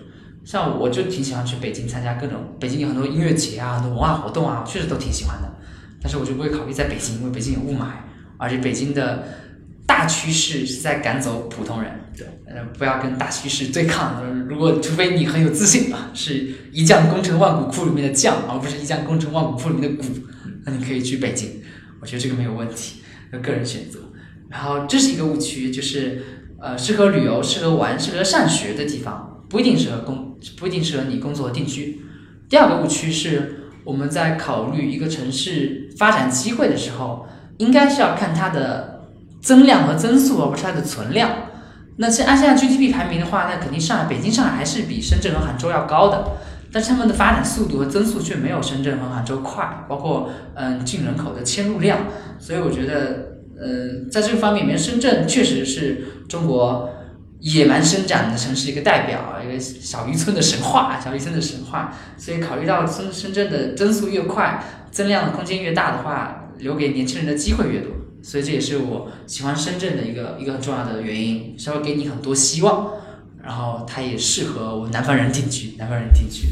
[0.45, 5.57] 像我就挺喜欢去北京参加各种，北京有很多音乐节啊，很多文化活动啊，确实都挺喜欢的。
[6.01, 7.87] 但是我就不会考虑在北京，因为北京有雾霾，
[8.37, 9.27] 而且北京的
[9.85, 11.91] 大趋势是在赶走普通人。
[12.17, 14.21] 对，呃，不要跟大趋势对抗。
[14.47, 20.09] 如果除非你很有自信啊，是一将功成万骨枯里面的将，而不是一将功成万骨枯里面的骨，
[20.65, 21.61] 那你可以去北京，
[22.01, 23.01] 我觉得这个没有问题，
[23.41, 23.99] 个人选择。
[24.49, 26.21] 然后这是一个误区，就是
[26.59, 32.01] 呃，适合旅游、适合玩、适合上学的地方，不一定适合工，不一定适合你工作和定居。
[32.49, 37.25] 第二个误区是我们在考虑一个城市发展机会的时候，
[37.59, 38.90] 应该是要看它的
[39.41, 41.31] 增量和增速，而不是它的存量。
[41.97, 46.31] 那现按现在 GDP 排名的话，那肯定上海、北京、上海还是比深圳和杭州要高的，
[46.71, 51.99] 但是他们的发展速度和增速却没有深圳和杭州快，包括嗯进人口的迁入量，
[52.39, 56.89] 所以我觉得，呃，在这个方面里面，深圳确实是中国
[57.41, 61.93] 野蛮生长的城市一个代表，一个小渔村的神话，小渔村的神话。
[62.17, 67.91] 所以考虑到深深圳的增速越快，增量的空间越大的话，留给年轻人的机会越多。
[68.23, 72.91] 所以这也是我喜欢深圳的一个一个很重要的原因，稍微给你很多希望，
[73.43, 76.47] 然后它也适合我们南方人定居，南方人定居。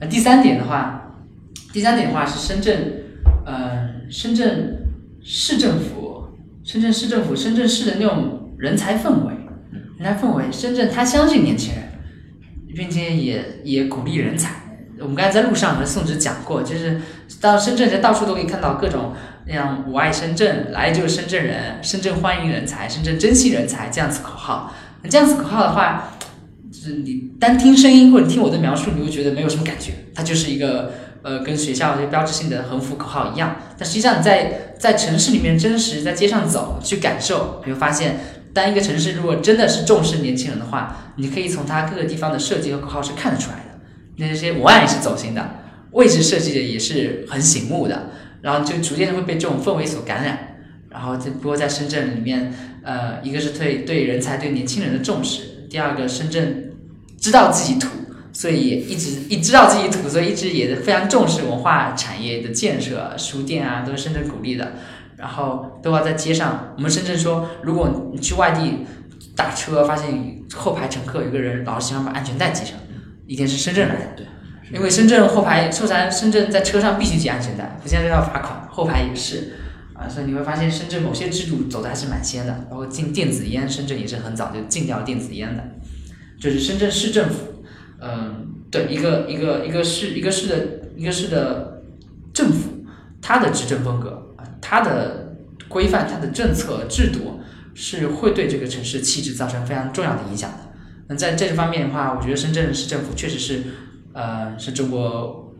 [0.00, 1.16] 那第三点的话，
[1.72, 3.02] 第三点的话是深圳，
[3.44, 4.86] 嗯，深圳
[5.22, 6.28] 市政府，
[6.62, 9.34] 深圳市政府，深圳市的那种人才氛围，
[9.98, 11.82] 人才氛围，深圳他相信年轻人，
[12.74, 14.54] 并且也也鼓励人才。
[15.00, 17.00] 我们刚才在路上和宋植讲过，就是
[17.40, 19.12] 到深圳，人到处都可以看到各种。
[19.50, 24.72] 那样“我爱深圳”，来就是深圳人，深圳欢迎人才，深圳珍惜人才这样子口号。
[25.02, 26.12] 那这样子口号的话，
[26.70, 33.56] 就是你单听声音或者听我的描述，你会觉得没有什么感觉，它就是一个呃跟学校这些标志性的横幅口号一样。
[33.76, 38.20] 但实际上你在在城市里面真实在街上走去感受，你会发现，
[38.54, 43.80] 当一个城市如果真的是重视年轻人的话，你可以从它各个地方的设计和口号是看得出来的。
[44.18, 45.56] 那些文案也是走心的，
[45.90, 48.10] 位置设计的也是很醒目的。
[48.42, 50.56] 然后就逐渐会被这种氛围所感染，
[50.88, 56.72] 然后在不过在深圳里面，呃，一个是对对人才、对年轻人的重视，第二个深圳
[57.18, 57.88] 知道自己土，
[58.32, 64.72] 所以也一直一知道自己土，所以一直也非常重视文化产业的建设，书店啊都是深圳鼓励的，
[65.16, 66.72] 然后都要在街上。
[66.76, 68.86] 我们深圳说，如果你去外地
[69.36, 72.74] 打车，发现后排乘客有个人老是喜欢把安全带系上，
[73.26, 74.24] 一定是深圳来的。
[74.72, 79.54] 因为深圳后排，车站深圳在车上必须系安全带，不现在要罚款，后排也是，
[79.94, 85.64] 啊，所以你会发现深圳某些制度走的还是蛮先的，包括禁电子烟，深圳也是很早就禁掉电子烟的，
[86.38, 87.64] 就是深圳市政府，
[88.00, 91.82] 嗯，对，一个一个一个市一个市的一个市的
[92.32, 92.84] 政府，
[93.20, 95.34] 它的执政风格啊，它的
[95.68, 97.40] 规范，它的政策制度
[97.74, 100.58] 是会对这个城市气质造成非常重要的影响的。
[101.08, 103.64] 那在这方面的话，我觉得深圳市政府确实是。
[104.12, 105.54] 呃，是中国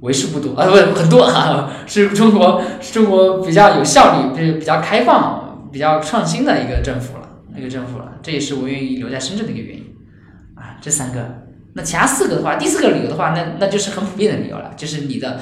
[0.00, 8.14] 为数不多啊，不很多啊， 是中国是中国比较有效率、比比较开放、比较创新的一个政府了，一个政府了。
[8.20, 9.84] 这也是我愿意留在深圳的一个原因
[10.56, 10.76] 啊。
[10.80, 15.38] 这三个，那其他四个的话，第四个理由的话，那那就是很普遍的理由了，就是你的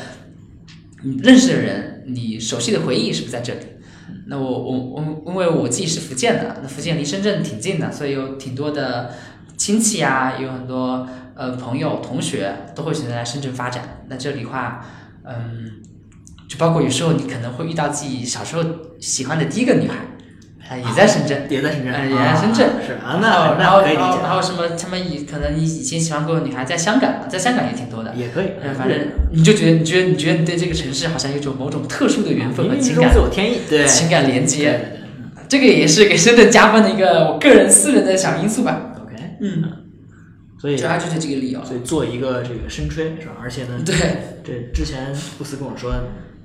[1.03, 3.61] 你认识的人，你熟悉的回忆是不是在这里？
[4.27, 9.11] 那我我我，因为我自己是福建的，那福建离深圳挺近的，所以有挺多的
[9.57, 11.09] 亲戚啊，有很多。
[11.41, 14.03] 呃，朋友、同学都会选择来深圳发展。
[14.09, 14.85] 那这里话，
[15.25, 15.81] 嗯，
[16.47, 18.63] 就包括有时候你可能会遇到自己小时候
[19.01, 19.95] 喜欢的第一个女孩，
[20.69, 22.69] 啊，也在深圳，也在深圳，也在深圳。
[22.87, 24.19] 是啊，那然后可以理解。
[24.23, 24.69] 然后什么？
[24.77, 28.15] 他们以可能以以前喜欢过的女孩在香港，在香港也挺多的。
[28.15, 28.49] 也可以。
[28.77, 28.99] 反正
[29.33, 34.79] 你就觉得，你觉得，你觉得你对这个城市好像有种某种特殊的缘分和情感，天意，对情感连接。
[35.49, 38.93] 这个也是给深圳加分的一个我个人私人的小因素吧。
[39.03, 39.80] OK，嗯。
[40.61, 41.65] 所以主要就是这个理由。
[41.65, 43.35] 所以做一个这个深吹是吧？
[43.43, 43.95] 而且呢，对，
[44.45, 45.95] 这之前布斯跟我说，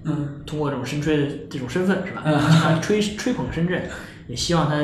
[0.05, 2.21] 嗯，通过这种深吹的这种身份是吧？
[2.25, 3.81] 嗯，吹吹捧深圳，
[4.27, 4.75] 也希望他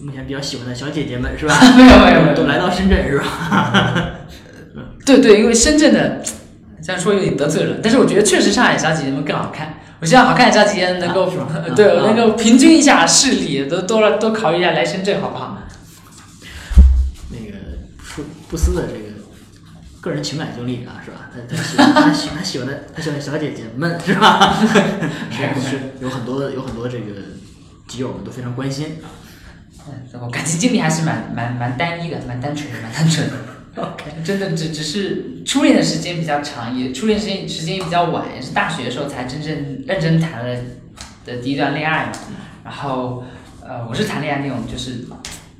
[0.00, 1.60] 目前比较喜欢的小姐姐们是吧？
[1.76, 4.14] 没有没有没有，都来到深圳是吧？
[5.04, 6.22] 对对，因为深圳的
[6.82, 9.80] 这样说有点得罪人，但是我觉得确实上海小姐姐们更好看。
[10.00, 11.30] 我希望好看的小姐姐能够
[11.74, 15.58] 对能够平均一下视力，都多了多考虑一下来深圳好不好？
[18.48, 19.14] 布斯的这个
[20.00, 21.30] 个人情感经历啊，是吧？
[21.32, 24.54] 他他喜欢他喜他喜欢的他喜欢的小姐姐们是吧？
[25.30, 27.12] 是 是有很多有很多这个
[27.88, 29.06] 基友们都非常关心啊。
[29.86, 33.34] 嗯，我感情经历还是蛮蛮蛮单一的，蛮单纯的，蛮单纯的。
[33.82, 40.60] OK，真的只只是初恋的时间比较长，也初恋时间时间也比较晚，也是大学的时候才真正认真谈了
[41.26, 42.12] 的第一段恋爱嘛。
[42.64, 43.24] 然后，
[43.60, 45.06] 呃，我是谈恋爱那种就是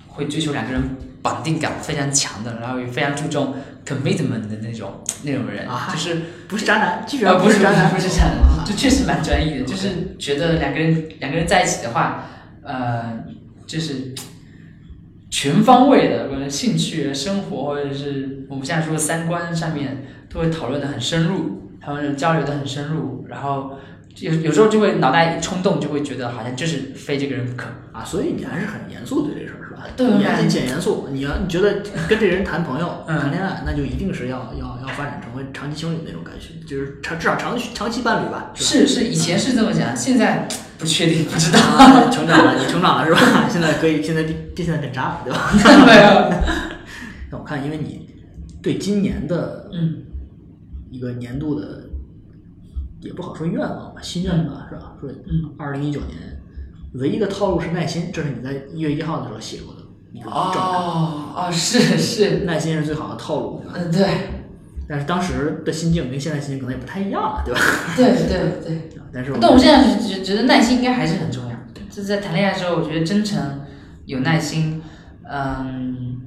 [0.07, 3.55] 会追求两个人绑定感非常强的，然后也非常注重
[3.87, 12.27] commitment 的那种那种人，啊就是不是渣男，继续呃，不是渣男，不是这样的，就确实蛮专一的，就是觉得两个人两个人在一起的话，
[12.63, 13.25] 呃，
[13.67, 14.15] 就是
[15.31, 23.79] 全方位的，无论兴趣、生活，或者是我们现在说的三观上面，都会讨论的很深入，他们交流的很深入，然后
[24.21, 27.69] 有有时候就会脑袋一冲动，就会觉得好像就是非这个人不可。
[27.93, 29.87] 啊，所以你还是很严肃对这事儿是吧？
[29.97, 31.09] 对你还很简严肃。
[31.13, 38.87] 你要你觉得跟这人谈朋友、嗯谈恋爱，那就一定是要要要发展成为长期情侣那种感觉，就是长至少长期长期伴侣吧，是？
[38.87, 40.49] 是是，以前是这么讲，现在
[40.79, 41.61] 不确定，不知道。
[41.61, 43.21] 啊成长了，你成长了是吧？
[43.49, 45.53] 现在可以，现在变变现在变渣了，对吧？
[45.87, 46.31] 没有，
[47.31, 48.09] 那我看，因为你
[48.61, 50.03] 对今年的嗯
[50.91, 51.84] 一个年度的，
[53.05, 54.95] 也不好说愿望吧，心愿吧，是吧？
[55.01, 56.19] 说嗯，二零一九年
[56.95, 59.81] 唯一的套路是耐心，这是你在一月一号的时候写过的
[60.13, 60.59] 一个状态。
[60.61, 64.07] 哦哦，是是，耐心是最好的套路，嗯，对。
[64.87, 67.61] 但是当时的心境跟现在心境可能也不太一样了，对吧？
[67.97, 71.51] 对对 对，但是我但我现在是觉觉得耐心应该还是很重要。
[71.89, 73.63] 就是在谈恋爱的时候，我觉得真诚、
[74.05, 74.83] 有耐心，
[75.23, 76.21] 嗯，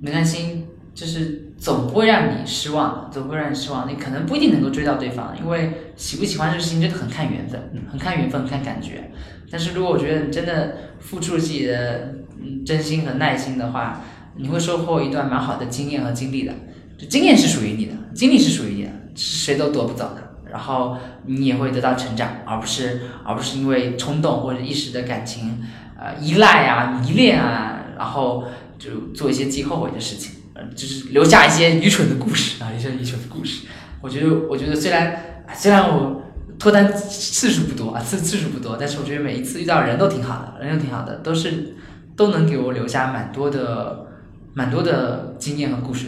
[0.00, 3.88] 没耐心就是总不会让你失望，总不会让你失望。
[3.90, 9.10] 你可能不一定能够追到对方，因为喜不喜欢这个事情真的很看缘分，很看缘分，很看感觉。
[9.50, 14.00] 但是如果我觉得你真的付出了自己的嗯真心和耐心的话，
[14.36, 16.54] 你会收获一段蛮好的经验和经历的。
[16.96, 20.36] 就经验是属于你的，经历是属于你的，是谁都夺不走的。
[20.50, 25.58] 然后你也会得到成长，而不是而不是因为冲动或者一时的感情，
[25.98, 28.44] 呃，依赖啊、迷恋啊，然后
[28.78, 33.66] 就做一些自己后悔的事情，呃，就是留下一些愚蠢的故事啊，一些愚蠢的故事。
[34.00, 36.22] 我觉得，我觉得虽然虽然我
[36.58, 41.74] 脱单次数不多啊，次次数不多，但是我觉得每一次遇到人都挺好的，人都挺好的，都是
[42.16, 44.06] 都能给我留下蛮多的
[44.54, 46.06] 蛮多的经验和故事。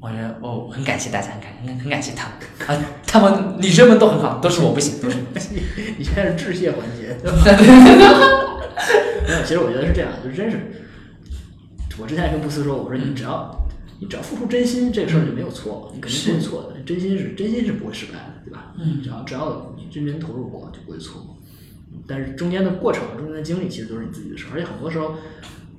[0.00, 5.62] 我觉得哦，很感谢大家，很感很很感谢他们啊，他们女生们都很好，都是我不行，都是我不行。
[5.96, 7.16] 你现在是致谢环节，
[9.28, 10.58] 没有，其实我觉得是这样，就真是，
[11.98, 13.61] 我之前也跟布斯说，我说你只要
[14.02, 16.80] 你只要付出真心，这个事儿就没有错，你肯定不会错的。
[16.84, 18.74] 真心是真心是不会失败的，对吧？
[18.76, 21.38] 嗯只要只要你认真投入过，就不会错。
[22.04, 25.14] 但是中间的过程、中间的经历，其实都是你自己的事儿，而且很多时候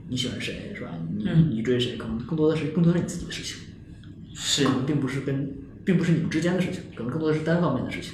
[0.07, 0.91] 你喜欢谁是吧？
[1.17, 3.57] 你嗯你追谁，可能更多的是更多的是你自己的事情，
[4.33, 8.13] 是可，能并不是跟并不是你们之间的事情，可能更多的是单方面的事情。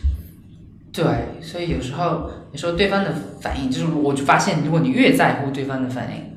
[0.91, 6.28] 对，所以有时候有时候对方的反应，就是我就发现，如果你越在乎对方的反应，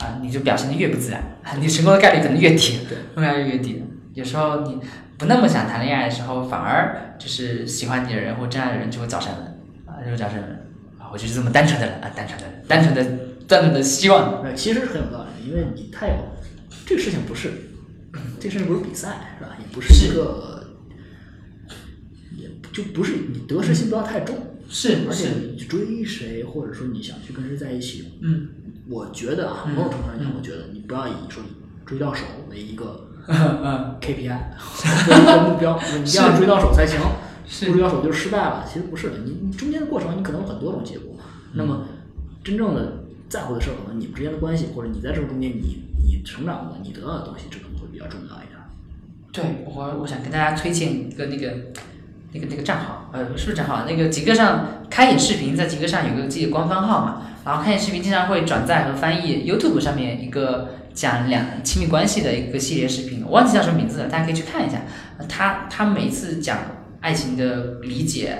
[0.00, 1.22] 啊，你就表现的越不自然，
[1.60, 3.82] 你成功的概率可能越低，对，成功概率越低。
[4.14, 4.78] 有时候你
[5.16, 9.44] 不那么想谈恋爱的时候，反而就是喜欢你的人或真爱的人就会找上门，
[9.86, 10.66] 啊，就会找上门。
[10.98, 13.04] 啊，我就是这么单纯的人啊，单纯的人，单纯的
[13.46, 14.42] 单纯的希望。
[14.42, 16.14] 呃，其实是很有道理的，因为你太有
[16.84, 17.52] 这个事情不是，
[18.40, 19.56] 这个事情不是比赛是吧？
[19.58, 20.76] 也不是一个，
[22.36, 24.36] 也就不是你得失心不要太重，
[24.68, 28.48] 是而且，你追谁或者说你想去跟谁在一起，嗯
[28.88, 31.42] 我觉得啊，嗯某种程度上讲，嗯我觉得你不要以说
[31.84, 34.38] 追到手为一个 嗯 KPI
[35.08, 36.98] 为一个目标， 你一定要追到手才行，
[37.66, 38.64] 不追到手就是失败了。
[38.66, 41.14] 其实不是的，你你中间的过程你可能有很多种结果，
[41.52, 41.84] 那么
[42.42, 48.58] 真正的在乎的事儿，可能你们之间的关系，或者你在这个中间你你成长的你得到的东西，这可能会比较重要一点。
[49.30, 51.52] 对我，我想跟大家推荐一个那个
[52.32, 53.84] 那个那个账号，呃，是不是账号？
[53.86, 64.82] 那个极客上开眼视频，在极客上有个自己的官方号嘛，然后开眼视频经常会转载和翻译 YouTube 上面一个讲两亲密关系的一个系列视频，我忘记叫什么名字了，大家可以去看一下。
[65.26, 66.58] 他他每次讲
[67.00, 68.36] 爱情的理解，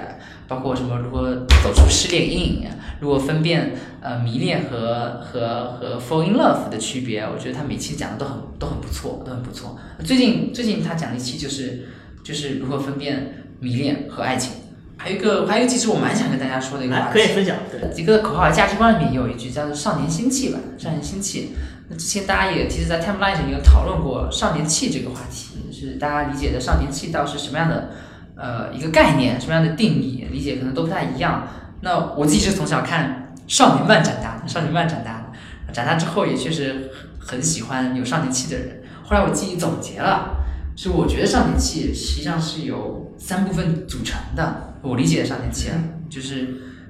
[0.47, 2.69] 包括什么如何走出失恋阴影，
[3.01, 9.79] 如何分辨呃迷恋和和和 fall in love 的区别，我觉得他每期讲的都很都很不错，都很不错。
[10.05, 11.89] 最近最近他讲的一期就是
[12.23, 14.53] 就是如何分辨迷恋和爱情，
[14.99, 21.55] 还有一个还有一个其实我蛮想跟大家说的一个话，题，可以分享，对，几个口号价值观里面也有一句叫做“少年心气”吧，“少年心气”。
[21.89, 27.91] 那之前大家也其实，在 timeline 上也有讨论过“少年气”这个话题，是大家理解的少年气到底是什么样的
[28.37, 31.47] 呃一个概念，什么样的定义，理解可能都不太一样。
[31.81, 35.19] 那我自己是从小看少年漫长大的，少年漫长大
[35.67, 36.91] 的，长大之后也确实
[37.21, 38.83] 很喜欢有少年气的人。
[39.05, 40.45] 后来我自己总结了，
[40.77, 44.68] 是我觉得少年气实际上是由三部分组成的。
[44.83, 45.77] 我理解的少年期啊，
[46.09, 46.47] 就是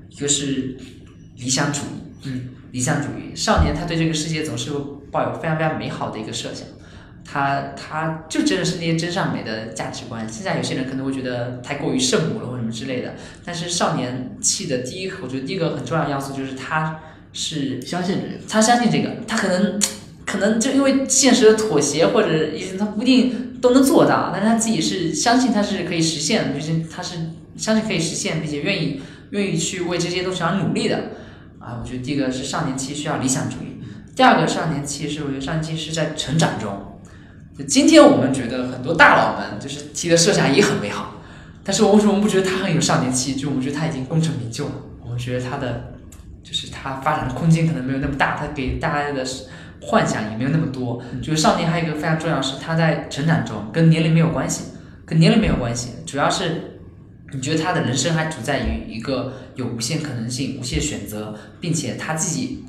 [0.08, 0.76] 一个是
[1.36, 4.70] 理想主义，嗯，理想主义少年他对这个世界总是
[5.10, 6.66] 抱有非常非常美好的一个设想，
[7.24, 10.28] 他他就真的是那些真善美的价值观。
[10.28, 13.14] 现在有些人可能会觉得太过于圣母了或什么之类的，
[13.44, 17.00] 但是少年气的第一，我觉得第一个很重要的要素就是他
[17.32, 19.80] 是相信这个，他相信这个，他可能
[20.26, 27.16] 可能就因为现实的妥协或者一些他不一定都能做到，但是他自己是相信他是可以实现的，就是他是
[27.58, 31.10] 相信可以实现，并且愿意愿意去为这些东西而努力的
[31.58, 31.78] 啊。
[31.82, 33.82] 我觉得第一个是少年期需要理想主义，
[34.16, 36.98] 第二个少年期是我觉得少年期是在成长中。
[37.58, 41.20] 就今天我们觉得很多大佬们就是提的设想也很美好，
[41.62, 43.34] 但是我为什么不觉得他很有少年期？
[43.34, 44.72] 就我觉得他已经功成名就了，
[45.04, 45.92] 我们觉得他的。
[46.40, 49.22] 就是他发展的空间可能没有那么大，他给大家的
[49.82, 51.02] 幻想也没有那么多。
[51.20, 54.64] 就是少年还有一个非常重要是他在成长中跟年龄没有关系，
[55.04, 56.77] 跟年龄没有关系，主要是
[57.32, 62.64] 你觉得他的人生还处在于一个有无限可能性、无限选择，并且他自己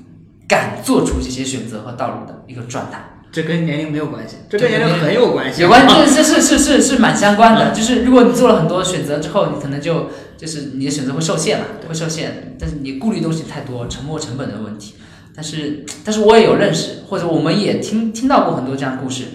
[0.47, 3.05] 敢做出这些选择和道路的一个状态。
[3.31, 5.61] 这跟年龄没有关系，这跟年龄很有关系。
[5.61, 7.71] 有关，这是是是是蛮相关的。
[7.71, 12.55] 就是如果你做了很多选择之后，你可能就就是你的选择会受限嘛，会受限。
[12.59, 14.95] 但是你顾虑东西太多，沉没成本的问题。
[15.35, 19.25] 但是但是我也有认识，或者我们也听听到过很多这样的故事。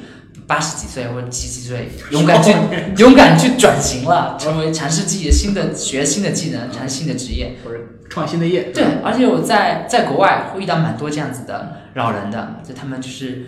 [0.46, 2.52] 八十几岁或者七十几岁， 勇敢去
[2.98, 7.78] 勇敢去转型了，成为尝试自己的新的学新的技能，尝试新的职业或者
[8.08, 8.64] 创新的业。
[8.74, 13.46] 对，而且我在在国外会遇到蛮多这样子的老人的，就他们就是。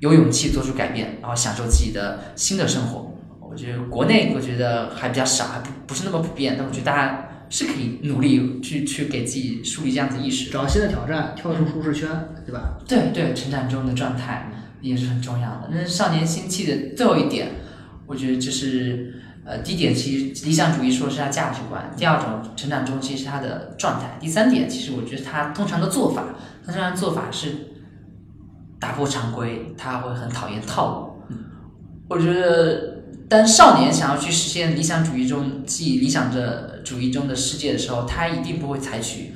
[0.00, 3.16] 有勇气做出改变，然后享受自己的新的生活。
[3.40, 6.56] 我觉得国内我觉得还比较少，还不不是那么普遍。
[6.58, 12.10] 但我觉得大家是可以努力去去给自己树立这样子意识，找新的挑战，跳出舒适圈，
[12.44, 12.76] 对吧？
[12.86, 14.50] 对对，成长中的状态
[14.90, 15.68] 也是很重要的。
[15.70, 17.48] 那少年心气的最后一点，
[18.06, 19.14] 我觉得就是
[19.44, 26.24] 呃，第一点其实理想主义说是他价值观，第二种成长中其实他的状态，第三点其实我觉得他通常的做法，
[26.64, 27.70] 他通常做法是。
[28.80, 31.36] 打破常规，他会很讨厌套路。
[32.06, 39.32] 我觉得，当少年想要去实现理想主义中自己理想的主义中的世界的时候，他一定不会采取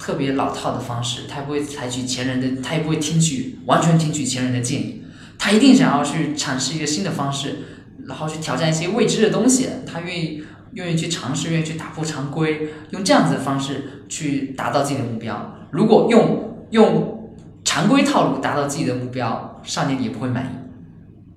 [0.00, 5.04] 特别老套的方式，他也不会采取前人的，他也不会听取完全听取前人的建议。
[5.38, 7.58] 他一定想要去尝试一个新的方式，
[8.06, 9.68] 然后去挑战一些未知的东西。
[9.86, 10.42] 他愿意
[10.72, 15.68] 愿意去尝试，愿意去打破常规，用这样子的方式去达到自己的目标。
[15.70, 17.16] 如果用用。
[17.62, 20.48] 常规套路达到自己的目标，少年也不会满意。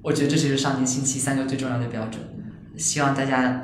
[0.02, 2.22] 我觉得这就是少年星期三个最重要的标准。
[2.78, 3.62] 希望大家，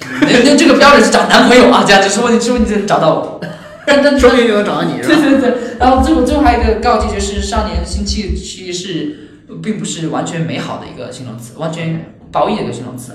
[0.00, 3.40] 那那这个标准是找男朋友啊，这样就是问题，是问题找到我。
[3.88, 5.16] 但但 说不定就能找到你，是吧？
[5.16, 5.78] 对对对。
[5.78, 9.16] 然后最后最后还有一个告诫，就是少年心气其实是
[9.62, 13.12] 并不是完全美好的一个形容词，完全褒义的一个形容词。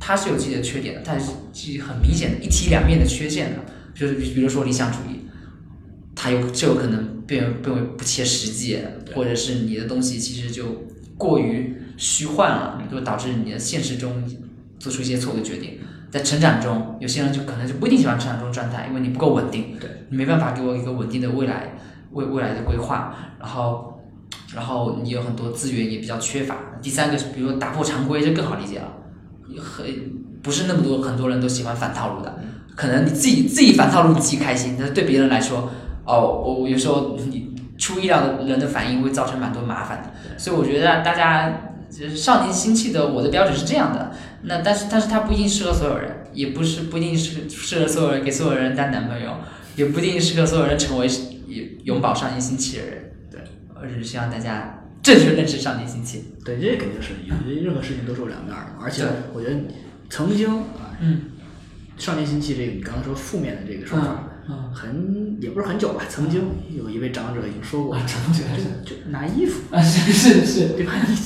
[0.00, 3.56] 它是有自己的缺点的，它是其实很明显的一体两面的缺陷的。
[3.94, 5.22] 就是比比如说理想主义。
[6.18, 8.78] 它有就有可能变变为不切实际，
[9.14, 10.86] 或者是你的东西其实就
[11.18, 14.24] 过于虚幻了，就导致你的现实中
[14.78, 15.78] 做出一些错误的决定。
[16.16, 21.74] 在成长中，有些人就可能就不一定喜欢成长中状态，因为你不够稳定，对你没办法给我一个稳定的未来
[22.12, 24.00] 未未来的规划，然后
[24.54, 26.56] 然后你有很多资源也比较缺乏。
[26.80, 28.88] 第三个是，比如打破常规，就更好理解了，
[29.60, 29.84] 很
[30.42, 32.38] 不是那么多很多人都喜欢反套路的，
[32.74, 35.70] 可能你自己自己反套路你自己开心，但是对别人来说。
[36.08, 41.50] 哦，我有时候你出意料的人的反应会造成蛮多麻烦的，所以我觉得大家
[41.90, 44.12] 就是少年心气的，我的标准是这样的。
[44.42, 49.36] 那但是但是它不一定适合所有人，也不是不一定适适合所有人给所有人当男朋友，
[49.74, 51.08] 也不一定适合所有人成为
[51.84, 53.12] 永葆少年心气的人。
[53.30, 53.40] 对，
[53.74, 56.24] 我只是希望大家正确认识少年心气。
[56.44, 59.56] 对，这肯定是，因为任何事情都是有两面的，而且我觉得
[60.08, 61.22] 曾经啊，嗯，
[61.96, 64.24] 少年心气这个你刚刚说负面的这个说法。
[64.48, 66.04] 嗯，很也不是很久吧。
[66.08, 68.44] 曾经有一位长者已经说过，长者
[68.84, 70.92] 就拿衣服啊，是是是，对吧？
[71.08, 71.16] 你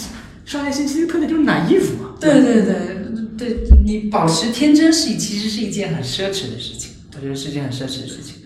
[0.47, 2.15] 少年心气的特点就是拿衣服嘛。
[2.19, 3.00] 对对对
[3.41, 8.43] 对，你保持天真是其实是一件很奢侈的事情，我觉得是一件很奢侈的事情。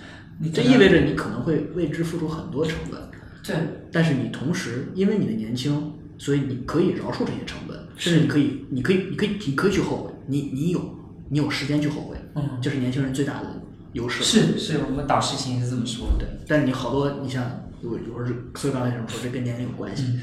[0.52, 3.00] 这意味着你可能会为之付出很多成本。
[3.42, 3.56] 对，
[3.90, 10.12] 但是你同时因为你的年轻，所以你可以饶恕这些成本，甚至你可以，你可以，你可以，你可以去后悔。
[10.28, 10.80] 你你有
[11.28, 13.60] 你有时间去后悔，嗯，这是年轻人最大的。
[13.94, 16.26] 优势是是，我们导师其实是这么说的。
[16.48, 18.26] 但是你好多，你像有有
[18.56, 20.18] 所以刚才为什么说这跟年龄有关系？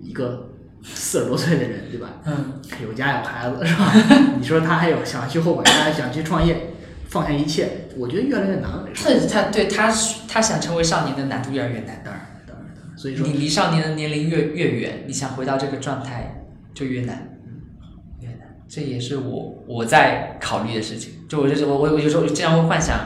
[0.00, 0.53] 一个
[1.14, 2.08] 四十多岁的人，对吧？
[2.24, 3.92] 嗯，有家有孩子，是吧？
[4.36, 6.72] 你说他还有想去后悔，他还想去创业，
[7.06, 8.88] 放下一切，我觉得越来越难了。
[8.92, 9.94] 这他对他
[10.26, 12.02] 他想成为少年的难度越来越难。
[12.04, 16.44] 当然当然当然所以说你离少年的年龄越越远，你想回到这个状态
[16.74, 17.38] 就越难。
[18.20, 18.38] 越难
[18.68, 21.12] 这也是我我在考虑的事情。
[21.28, 22.98] 就我就是我我我有时候经常会幻想，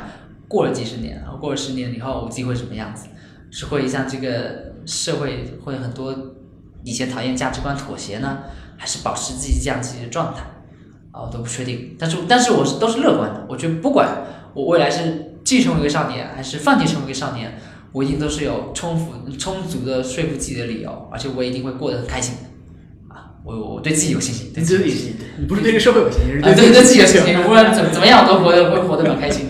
[0.48, 3.08] 过了几十年，然后过了十年以后，我自己会什么样子？
[3.50, 6.34] 是会像这个社会会很多
[6.88, 8.38] 以前讨厌价值观妥协呢，
[8.78, 10.40] 还是保持自己这样自己的状态？
[11.12, 11.94] 啊，我都不确定。
[11.98, 13.46] 但是但是我是都是乐观的。
[13.46, 14.08] 我觉得不管
[14.54, 17.58] 我未来是继续成为一个少年，还是放弃成为一个少年，
[17.92, 22.34] 我一定都是有充足充足的说服自己的理由，而且我一定会过得很开心。
[23.08, 29.46] 啊，我我对自己有信心，对自己有信心，你不是对这个社会有信心，是啊，对对自己有信心，无论怎怎怎么样，我都活得会活得很开心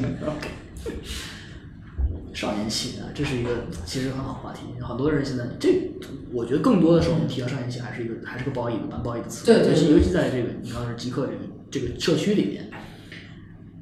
[2.39, 4.61] 少年气啊，这是一个其实很好的话题。
[4.81, 5.91] 很多人现在这，
[6.33, 9.45] 我觉得更多的时候，我们提到少年气还是一个还是个褒义的蛮褒义的词。
[9.45, 12.71] 对对尤其尤其在这个你刚才说极客这个这个社区里面，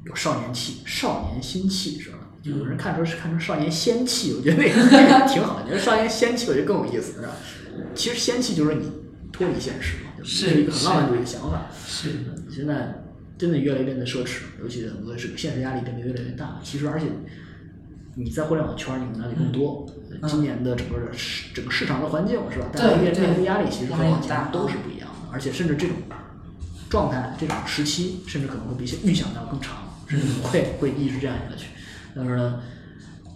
[0.07, 2.17] 有少年气、少年心气是吧？
[2.41, 5.65] 有人看成是看成少年仙气，我觉得那个那 个挺好的。
[5.65, 7.35] 你说少年仙气，我觉得更有意思，是吧？
[7.93, 8.89] 其实仙气就是你
[9.31, 11.69] 脱离现实嘛，就是一个很浪漫主义的想法。
[11.85, 13.03] 是的，现在
[13.37, 16.59] 真的越来越变得奢侈，尤其很多这个现实压力变得越来越大。
[16.63, 17.05] 其实，而且
[18.17, 19.87] 你在互联网圈儿，你可能压力更多。
[20.27, 22.65] 今年的整个的市整个市场的环境是吧？
[22.73, 25.95] 大家面面临的压力其实和往很都是不一样的，而且甚至这种
[26.89, 31.67] 状态、这种时期，甚至可能会比预想的要更长，甚至会会一直这样下去。
[32.15, 32.59] 但是呢，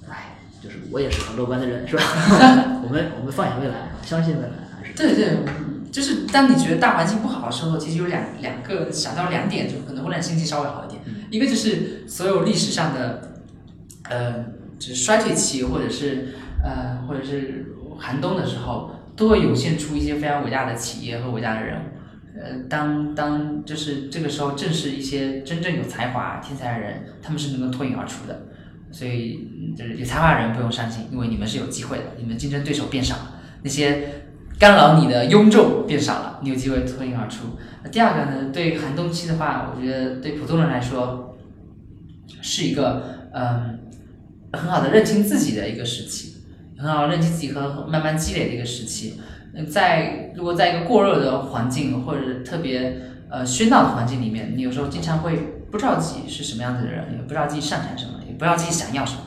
[0.10, 2.04] 哎，就是我也是很乐观的人，是吧？
[2.84, 5.38] 我们我们放眼未来，相信未来还是对对，
[5.92, 11.00] 就是当你觉得大环境不好的时候，其实有两两个想到两点，就可能会让经济稍微好一点。
[11.30, 13.36] 一个就是所有历史上的，
[14.10, 14.46] 呃，
[14.82, 16.30] 就是衰退期，或者是
[16.64, 21.84] 呃，或者是寒冬的时候，都会涌现出一些非常伟大的企业和伟大的人物。
[22.34, 28.48] 呃，当当就是这个时候，正是一些真正有才华、天才的人，他们是能够脱颖而出的。
[28.92, 34.24] 所以，就是有才华的人不用伤心，因为你们是有机会的，你们竞争对手变少了，那些
[34.58, 37.58] 干扰你的庸众变少了，你有机会脱颖而出。
[37.84, 41.38] 那第二个呢，对寒冬期的话，我觉得对普通人来说，
[42.42, 43.80] 是一个嗯
[44.54, 46.36] 很好的认清自己的一个时期，
[46.78, 49.20] 很好认清自己和慢慢积累的一个时期。
[49.54, 55.38] 那在如果在一个过热的环境或者特别呃喧闹的环境里面，你有时候经常会
[55.70, 59.22] 不知道自己是什么样子的人，也不知道自己擅长什么，也不知道自己想要什么。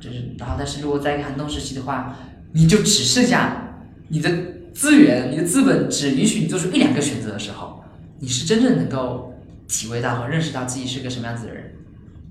[0.00, 2.16] 就是，然后但是如果在一个寒冬时期的话，
[2.52, 4.30] 你就只剩下你的
[4.72, 7.84] 资源、你的资本只允许你做出一两个选择的时候，
[8.18, 9.34] 你是真正能够
[9.68, 11.69] 体会到和认识到自己是个什么样子的人。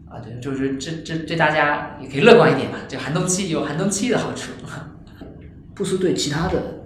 [0.10, 2.80] 啊，对，就是这这对大家也可以乐观一点嘛。
[2.88, 4.52] 就寒冬期有寒冬期的好处。
[5.76, 6.82] 布斯对其他的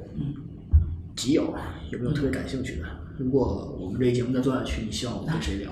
[1.16, 1.54] 集友
[1.92, 2.86] 有没有特别感兴趣的？
[3.18, 5.72] 如果我们这个节目再做下去，你希望我们跟谁聊？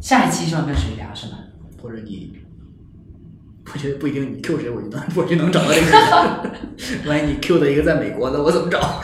[0.00, 1.38] 下一期希望跟谁聊是吗？
[1.82, 2.38] 或者你，
[3.66, 5.92] 我觉得不一定你 Q 谁，我就能我就能找到这个人。
[7.08, 9.02] 万一你 Q 的一个在美国的，我怎么找？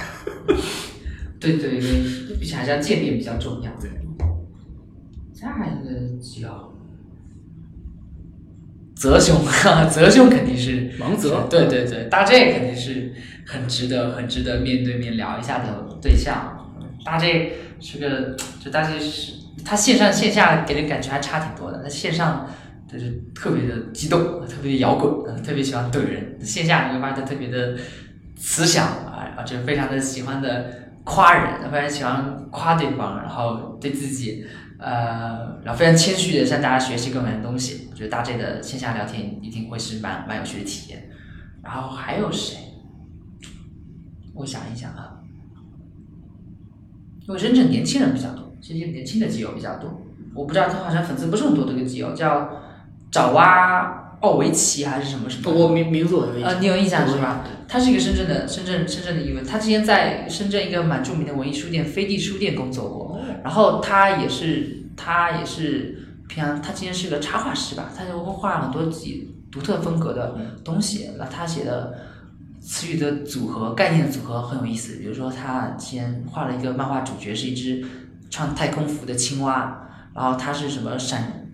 [1.40, 3.70] 对 对对，毕竟还是要见面比较重要。
[3.80, 3.90] 对。
[5.34, 6.48] 下一个集友，
[8.98, 9.36] 泽兄，
[9.88, 13.12] 泽兄肯定是王泽对对对，大 J 肯定是
[13.46, 16.54] 很值得、很值得面对面聊一下的对象。
[17.04, 19.34] 大 J 是个，就大 J 是
[19.64, 22.48] 他线上线下给人感觉还差挺多的，他线上
[22.92, 27.76] 就是特别的激动，特别的摇滚，呃特别喜欢怼人；线下你会发现他特别的
[28.36, 34.44] 慈祥啊，而且非常的喜欢的夸人，非常喜欢夸对方，然后对自己。
[34.78, 41.10] 呃，然后非常谦虚的向大家学习各种各样的东西，我觉得大 J 的线下聊天一定会是蛮蛮有趣的体验。
[41.62, 42.56] 然后还有谁？
[44.34, 45.18] 我想一想啊，
[47.26, 50.00] 因为深圳年轻人比较多，这些年轻的基友比较多。
[50.32, 52.48] 我不知道他好像粉丝不是很多这个基友，叫
[53.10, 55.52] 找哇奥维奇还是什么什么？
[55.52, 56.50] 我名名字我有印象。
[56.50, 57.44] 呃，你有印象是吧？
[57.68, 71.98] 他是一个深圳的深圳深圳的一位，他之前在深圳一个蛮著名的文艺书店飞地书店工作过，然后他也是他也是平常他之前是个插画师吧，他就会画很多自己独特风格的东西，那他写的
[72.60, 77.84] 词语的组合、概念的组合很有意思，比如说他之前画了一个漫画主角是一只
[78.30, 81.47] 穿太空服的青蛙，然后他是什么闪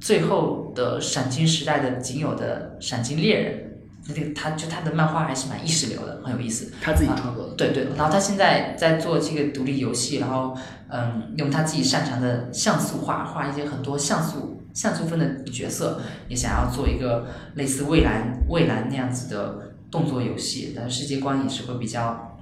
[0.00, 3.66] 最后的闪金时代的仅有的闪金猎人。
[4.08, 6.72] 那个他就他的漫画还是蛮意识流的，很有意思。
[6.80, 7.54] 他自己创作的。
[7.54, 10.56] 对对，然后他现在在做这个独立游戏，然后
[10.88, 22.38] 嗯，用他自己擅长的像素画画一些很多像素像素风的角色，也想要做一个类似蔚蓝蔚蓝那样子的动作游戏，但是世界观也是会比较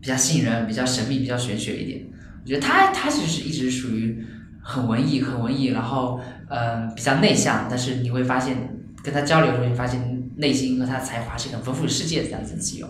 [0.00, 2.04] 比较吸引人，比较神秘，比较玄学一点。
[2.42, 4.26] 我觉得他他其实是一直属于
[4.68, 8.56] 很文艺很文艺，然后嗯比较内向，但是你会发现
[9.04, 12.88] 跟他交流的时候，你发现内心和他的才华是很丰富的世界的这样子的基友。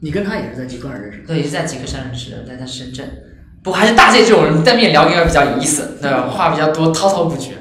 [0.00, 1.26] 你跟他也是在极客上认识的。
[1.28, 3.08] 对，也是在极客上认识的，在在深圳。
[3.62, 6.28] 不过还是大 J 这种人当面聊应该比较有意思，对吧？
[6.28, 7.52] 话比较多，滔滔不绝。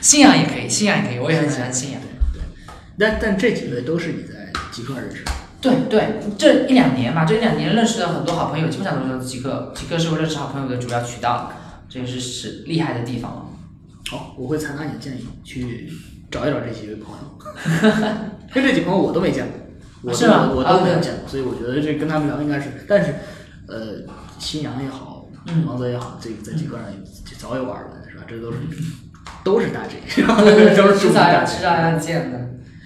[0.00, 2.00] 信仰也可以，信仰也可以，我也很喜欢信仰。
[2.32, 2.40] 对
[2.96, 11.52] 但但这几位都是你在极客认识的，对对，这一两年吧，这一两年认识了很多好朋友，基本上都是极客，极客是我认识好朋友的主要渠道，
[11.88, 13.46] 这个是是厉害的地方了。
[14.10, 15.90] 好，我会采纳你的建议，去
[16.30, 17.38] 找一找这几位朋友。
[18.54, 19.54] 因为这几朋友我都没见过，
[20.02, 23.14] 我都是吗我都没有见过，所以我觉得这跟他们聊应该是，但是
[23.66, 24.04] 呃，
[24.38, 28.24] 新阳也好，嗯王泽也好，这个在极客上也早有耳闻是吧？
[28.28, 28.58] 这都是
[29.44, 32.38] 都是大 G， 都是著迟早名大要 J 迟早要见的。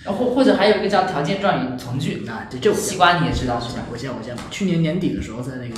[0.03, 3.85] 然后或或者还有一个叫条件状语从句，啊，这这西瓜你也知道是吧？
[3.93, 5.75] 我见过我见过，去年年底的时候，在那个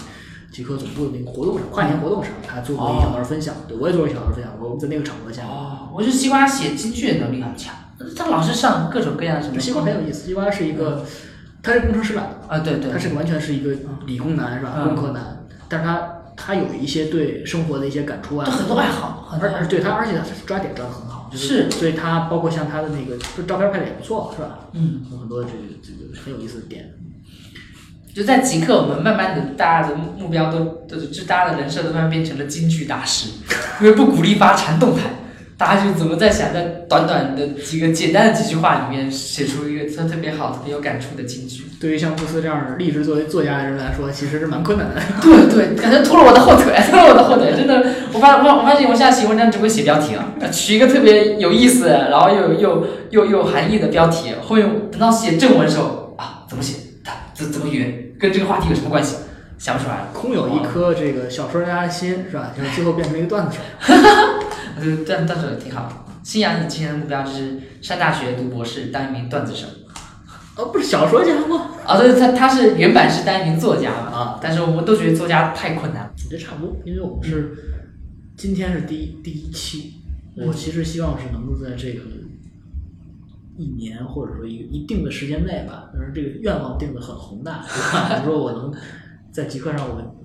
[0.52, 5.54] 极客总部的那个活动上，跨年活动上，他做过一小段分享，对我也做过一小段分享，我们在那个场合见过。
[5.54, 7.74] 哦，我觉得西瓜写京剧的能力很强，
[8.16, 9.58] 他老是上各种各样的什么。
[9.58, 11.04] 西瓜很有意思，西瓜是一个，
[11.62, 13.74] 他是工程师来的，啊，对对，他是个完全是一个
[14.04, 14.74] 理工男是吧？
[14.76, 24.58] 嗯工科男，但是他他有一些对生活的一些感触啊，就很多爱好，很多而而对他，而且他抓点抓的很好，就是所以他包括像他的那个就照片拍的也不错，是吧？
[24.72, 26.92] 嗯，有很多这个这个很有意思的点。
[28.14, 33.30] 就在即刻，我们慢慢的大家的目标都都是，就大家的人设都慢慢变成了京剧大师，
[33.80, 35.04] 因为不鼓励发长动态，
[35.56, 41.64] 大家就怎么在想在短短的几个简单的几句话里面写出一个特特别好、特别有感触的京剧。
[41.80, 45.00] 对于像布斯这样立志作为作家的人来说，其实是蛮困难的。
[45.22, 47.82] 对对，感觉拖了我的后腿，拖了我的后腿，真的，
[48.12, 56.76] 我发我发我发现我现在写文章只会写标题了，取一个特别有意思，然后又又又又有含义的标题，后面等到写正文的时候啊，怎么写？
[57.04, 58.01] 它怎怎么圆？
[58.22, 59.16] 跟这个话题有什么关系？
[59.58, 60.08] 想不出来了。
[60.14, 62.52] 空有一颗这个小说家的心，是吧？
[62.56, 63.62] 就是最后变成了一个段子手。
[64.78, 66.06] 呃，段段子手挺好。
[66.22, 69.66] 新阳，你今年的目标就是上大学读博士，当一名段子手。
[70.56, 71.70] 哦，不是小说家吗？
[71.84, 76.10] 啊，对，他他是原版是当一名作家嘛，啊，但是我们都觉得作家太困难了。
[76.30, 77.56] 这差不多，因为我们是
[78.36, 79.94] 今天是第一第一期，
[80.36, 82.02] 嗯我其实希望是能够在这个
[83.62, 87.62] 一年或者说一个一定的时间内吧，但是这个愿望定的很宏大？
[88.20, 88.72] 比如说我能
[89.30, 90.16] 在极客上我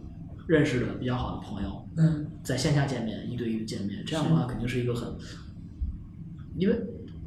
[0.48, 5.14] 认识的比较好的朋友，嗯，在线下见面，一对一的见面，这样的话肯定是一个很，
[6.58, 6.76] 因为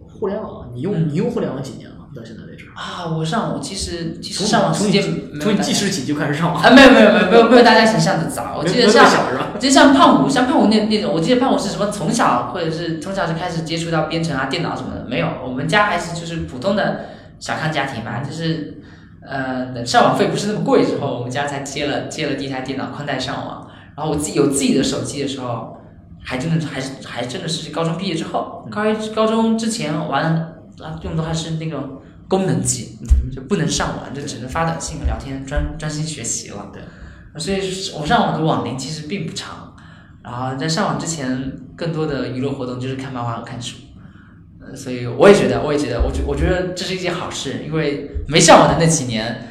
[0.01, 2.00] 互联网，你用、嗯你用互联网几年了？
[2.15, 5.03] 到现在为止，啊，我上网其实其实上网时间
[5.41, 8.57] 从记事起就开始上网，啊，没有没有没有没有没有大家想象的早。
[8.59, 9.07] 我记得像？
[9.55, 15.29] 我记得像胖虎，像胖虎那那种，我记得胖虎是什么从小或者是从小就开始接触到编程啊、电脑什么的，没有。
[15.45, 17.07] 我们家还是就是普通的
[17.39, 18.83] 小康家庭吧，就是
[19.25, 23.69] 呃，等上网费不是那么贵之后，我们家才接了接了第一台电脑宽带上网。
[23.97, 25.77] 然后我自己有自己的手机的时候，
[26.25, 32.99] 还真的还是还真的是高中毕业之后，高一高中之前玩啊用的还是那个功能机，
[33.35, 36.71] 就不能上网，就只能发短信聊天，专专心学习了。
[36.73, 36.83] 对，
[37.41, 37.59] 所以
[37.99, 39.75] 我上网的网龄其实并不长。
[40.23, 43.77] 然后在上网之前，更多的娱乐活动就是看漫画和看书。
[44.61, 49.49] 呃，所以我也觉得，我也觉得，我觉我觉得这是一件好事，因为没上网的那几年，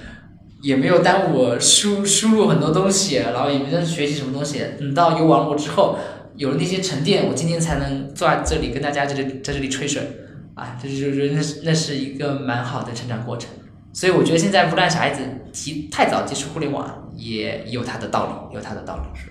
[0.62, 4.64] 也没有耽误我输输入很多东西，然后也没在学习什么东西。
[4.78, 5.98] 等到有网络之后，
[6.36, 10.19] 有了那些沉淀，我今天才能坐在这里跟大家这里在这里吹水。
[10.60, 13.50] 啊，这就是那是那是一个蛮好的成长过程。
[13.94, 19.04] 所以我觉得现在不让小孩子提太早接触互联网，也有它的道理，有它的道理。
[19.20, 19.30] 是，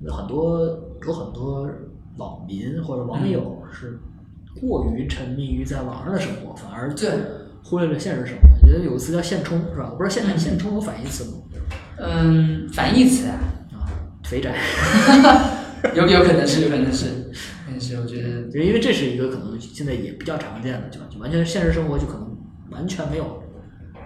[0.00, 0.60] 有很多
[1.04, 1.68] 有很多
[2.16, 3.98] 网民或者网友是
[4.60, 7.10] 过于沉迷于在网上的生活，反而对，
[7.62, 8.48] 忽略了现实生活。
[8.62, 9.90] 我觉得有个词叫现充，是吧？
[9.90, 11.32] 我不知道现在现充有反义词吗？
[11.98, 13.36] 嗯，反义词啊，
[13.72, 13.84] 啊，
[14.24, 14.54] 肥宅，
[15.94, 17.25] 有有可能是，有可能是，
[17.92, 22.36] 但是我觉得，就因为这是一个可能现在也比较常见的，就就完全现实生活就可能
[22.70, 23.42] 完全没有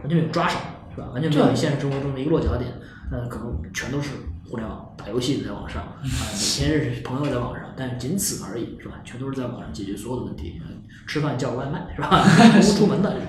[0.03, 0.59] 完全没有抓手，
[0.95, 1.11] 是吧？
[1.13, 2.71] 完全没有你现实生活中的一个落脚点，
[3.11, 4.11] 那可能全都是
[4.49, 9.01] 互联网打游戏在网上，啊，每天认识朋友在网上，但仅此而已，是吧？
[9.05, 10.61] 全都是在网上解决所有的问题，
[11.07, 12.25] 吃饭叫外卖，是吧？
[12.61, 13.27] 不出门的这种。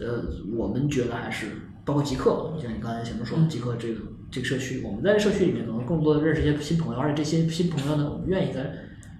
[0.00, 0.22] 呃，
[0.56, 1.46] 我们觉得还是
[1.84, 4.00] 包括极客，像你刚才前面说的，极客这个
[4.30, 8.74] 这个社区，我们在社区里面可能更多的认识一些新朋友，而且这些新朋友呢，我们愿意在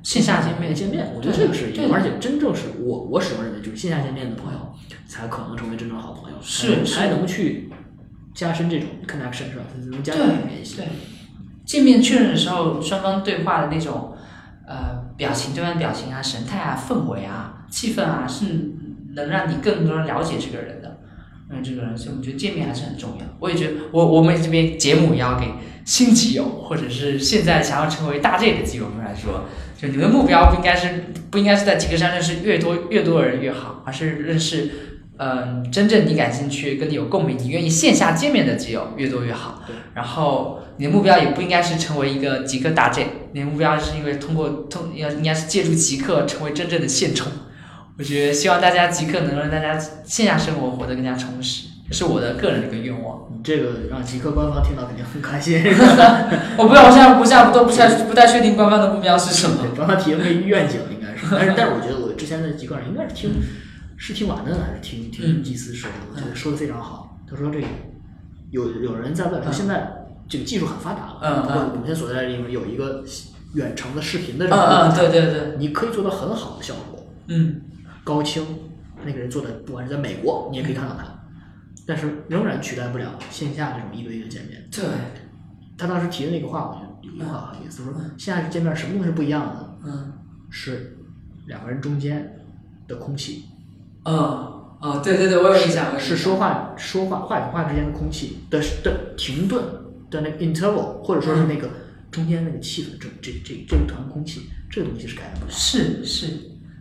[0.05, 4.59] 线下见面见面，我觉得这个是一对个，而且真正是我我始终认为，就是线下见面的朋友
[5.09, 7.71] 才可能成为真正好朋友，是才才能去
[8.35, 9.65] 加深这种 connection 是吧？
[9.73, 10.77] 才能加深对联系。
[10.77, 10.89] 对，
[11.65, 14.15] 见面确认的时候，双方对话的那种
[14.69, 18.45] 呃表情，对方的表情啊、神态啊、氛围啊、气氛啊，是
[19.15, 20.99] 能让你更多了解这个人的。
[21.55, 23.27] 嗯，这个人，所以我觉得见面还是很重要。
[23.39, 25.47] 我也觉得，我我们这边节目也要给
[25.85, 29.45] 新基友，或者是现在想要成为大 J 的基友们来说，
[29.81, 34.71] 就你们目标不应该是不应该是在极客上认识越多越多的人越好，而是认识
[35.19, 39.63] 嗯，真正你感兴趣、跟你有共鸣、你愿意线下见面的基友越多越好。
[39.95, 47.31] 然后你的目标也不应该是成为一个极客大 J，你的目标是因为通过通要应该是借助极客成为真正的现充。
[47.97, 53.29] 我觉得希望大家极客能让大家线下生活活得更加充实，这是我的个人的一个愿望。
[53.31, 55.63] 你这个让极客官方听到肯定很开心。
[56.59, 59.59] 我不知道，我现在不现在都不太不太确定官方的目标是什么。
[59.77, 63.31] 官方提了个愿景应该是， 但是但是我觉得我之前的极客人应该是听。
[63.97, 65.97] 是听完的还是听听祭司说的？
[66.13, 67.17] 我觉得说的非常好。
[67.31, 67.67] 他说这个
[68.51, 69.89] 有有人在问，说现在
[70.29, 73.05] 这个技术很发达了，嗯嗯，我们现在所在的地方有一个
[73.55, 77.63] 远程的视频的这个对对对，你可以做到很好的效果，嗯，
[78.05, 78.45] 高清，
[79.05, 81.05] 那个人做的不管是在美国，你也可以看到他，
[81.87, 84.63] 但是仍然取代不了线下这种一对一的见面。
[84.71, 84.85] 对，
[85.77, 89.79] 他当时提的那个话，我觉得有一句话很意思，说线下见面什么东西是不一样的？
[89.87, 90.13] 嗯，
[90.51, 90.97] 是
[91.47, 92.41] 两个人中间
[92.87, 93.45] 的空气。
[94.05, 99.65] 嗯，哦，对对对，我有印象，是说话说话话与话之间的空气的的停顿
[100.11, 101.71] 的那个 interval，或者说是那个
[102.11, 105.51] 中间那个气氛，这这这这一团空气，这个东西是改变不了。
[105.51, 106.27] 是是，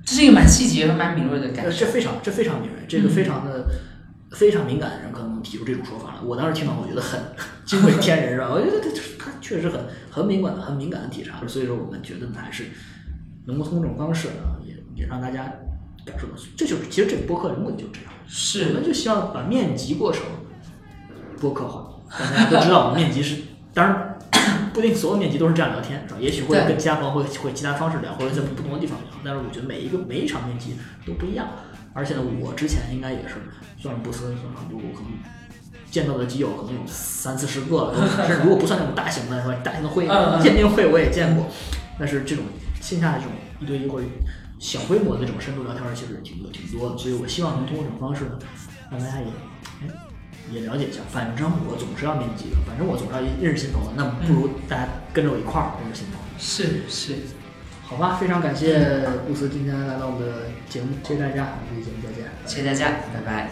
[0.06, 1.72] 这是一个蛮细节和蛮敏锐的感觉。
[1.72, 3.68] 这非常这非常敏锐，这个非常的
[4.32, 6.22] 非常敏感的人可能能提出这种说法来。
[6.24, 7.20] 我当时听到，我觉得很
[7.66, 8.50] 惊为天人，是吧？
[8.52, 8.90] 我觉得他
[9.20, 9.80] 他确实很
[10.12, 11.40] 很敏感的很敏感的体察。
[11.48, 12.66] 所以说，我们觉得呢，还是
[13.46, 15.52] 能够通过这种方式呢，也也让大家。
[16.06, 20.22] 感受到，这就是其实这个播客的目的就是这样，是我们就希望把面积过程
[21.40, 23.38] 播客化，让大家都知道我们面积是，
[23.74, 24.13] 当然
[24.74, 26.20] 不一定所有面基都是这样聊天，是吧？
[26.20, 31.48] 也许会跟其他朋友会会其他方式聊，或者在不同的地方聊，但是我觉得每一个每一场面基都不一样，
[31.94, 33.36] 而且呢，我之前应该也是
[33.78, 35.12] 算是不私，算是很多，我可能
[35.90, 39.56] 见到的基友可能有三四十个了， 但是如果不算那种大型的，是吧？
[39.64, 40.08] 大型的会
[40.42, 41.48] 鉴定会我也见过，
[42.00, 42.44] 但是这种
[42.82, 44.08] 线下的这种一对一或者。
[44.60, 48.40] 小规模的这种深度聊天其实挺多挺多的，所以我希望能通过这种方式呢，
[48.90, 49.53] 让大家也哎
[50.52, 56.24] 也了解一下，反正我总是要面几个，反正我总是要认识新朋友，那不如大家跟着我一块儿认识新朋友。
[56.38, 57.16] 是是，
[57.84, 63.50] 好吧，非常感谢顾思今天来到我们的节目，谢谢大家，我们这期节目再见，谢谢大家，拜拜。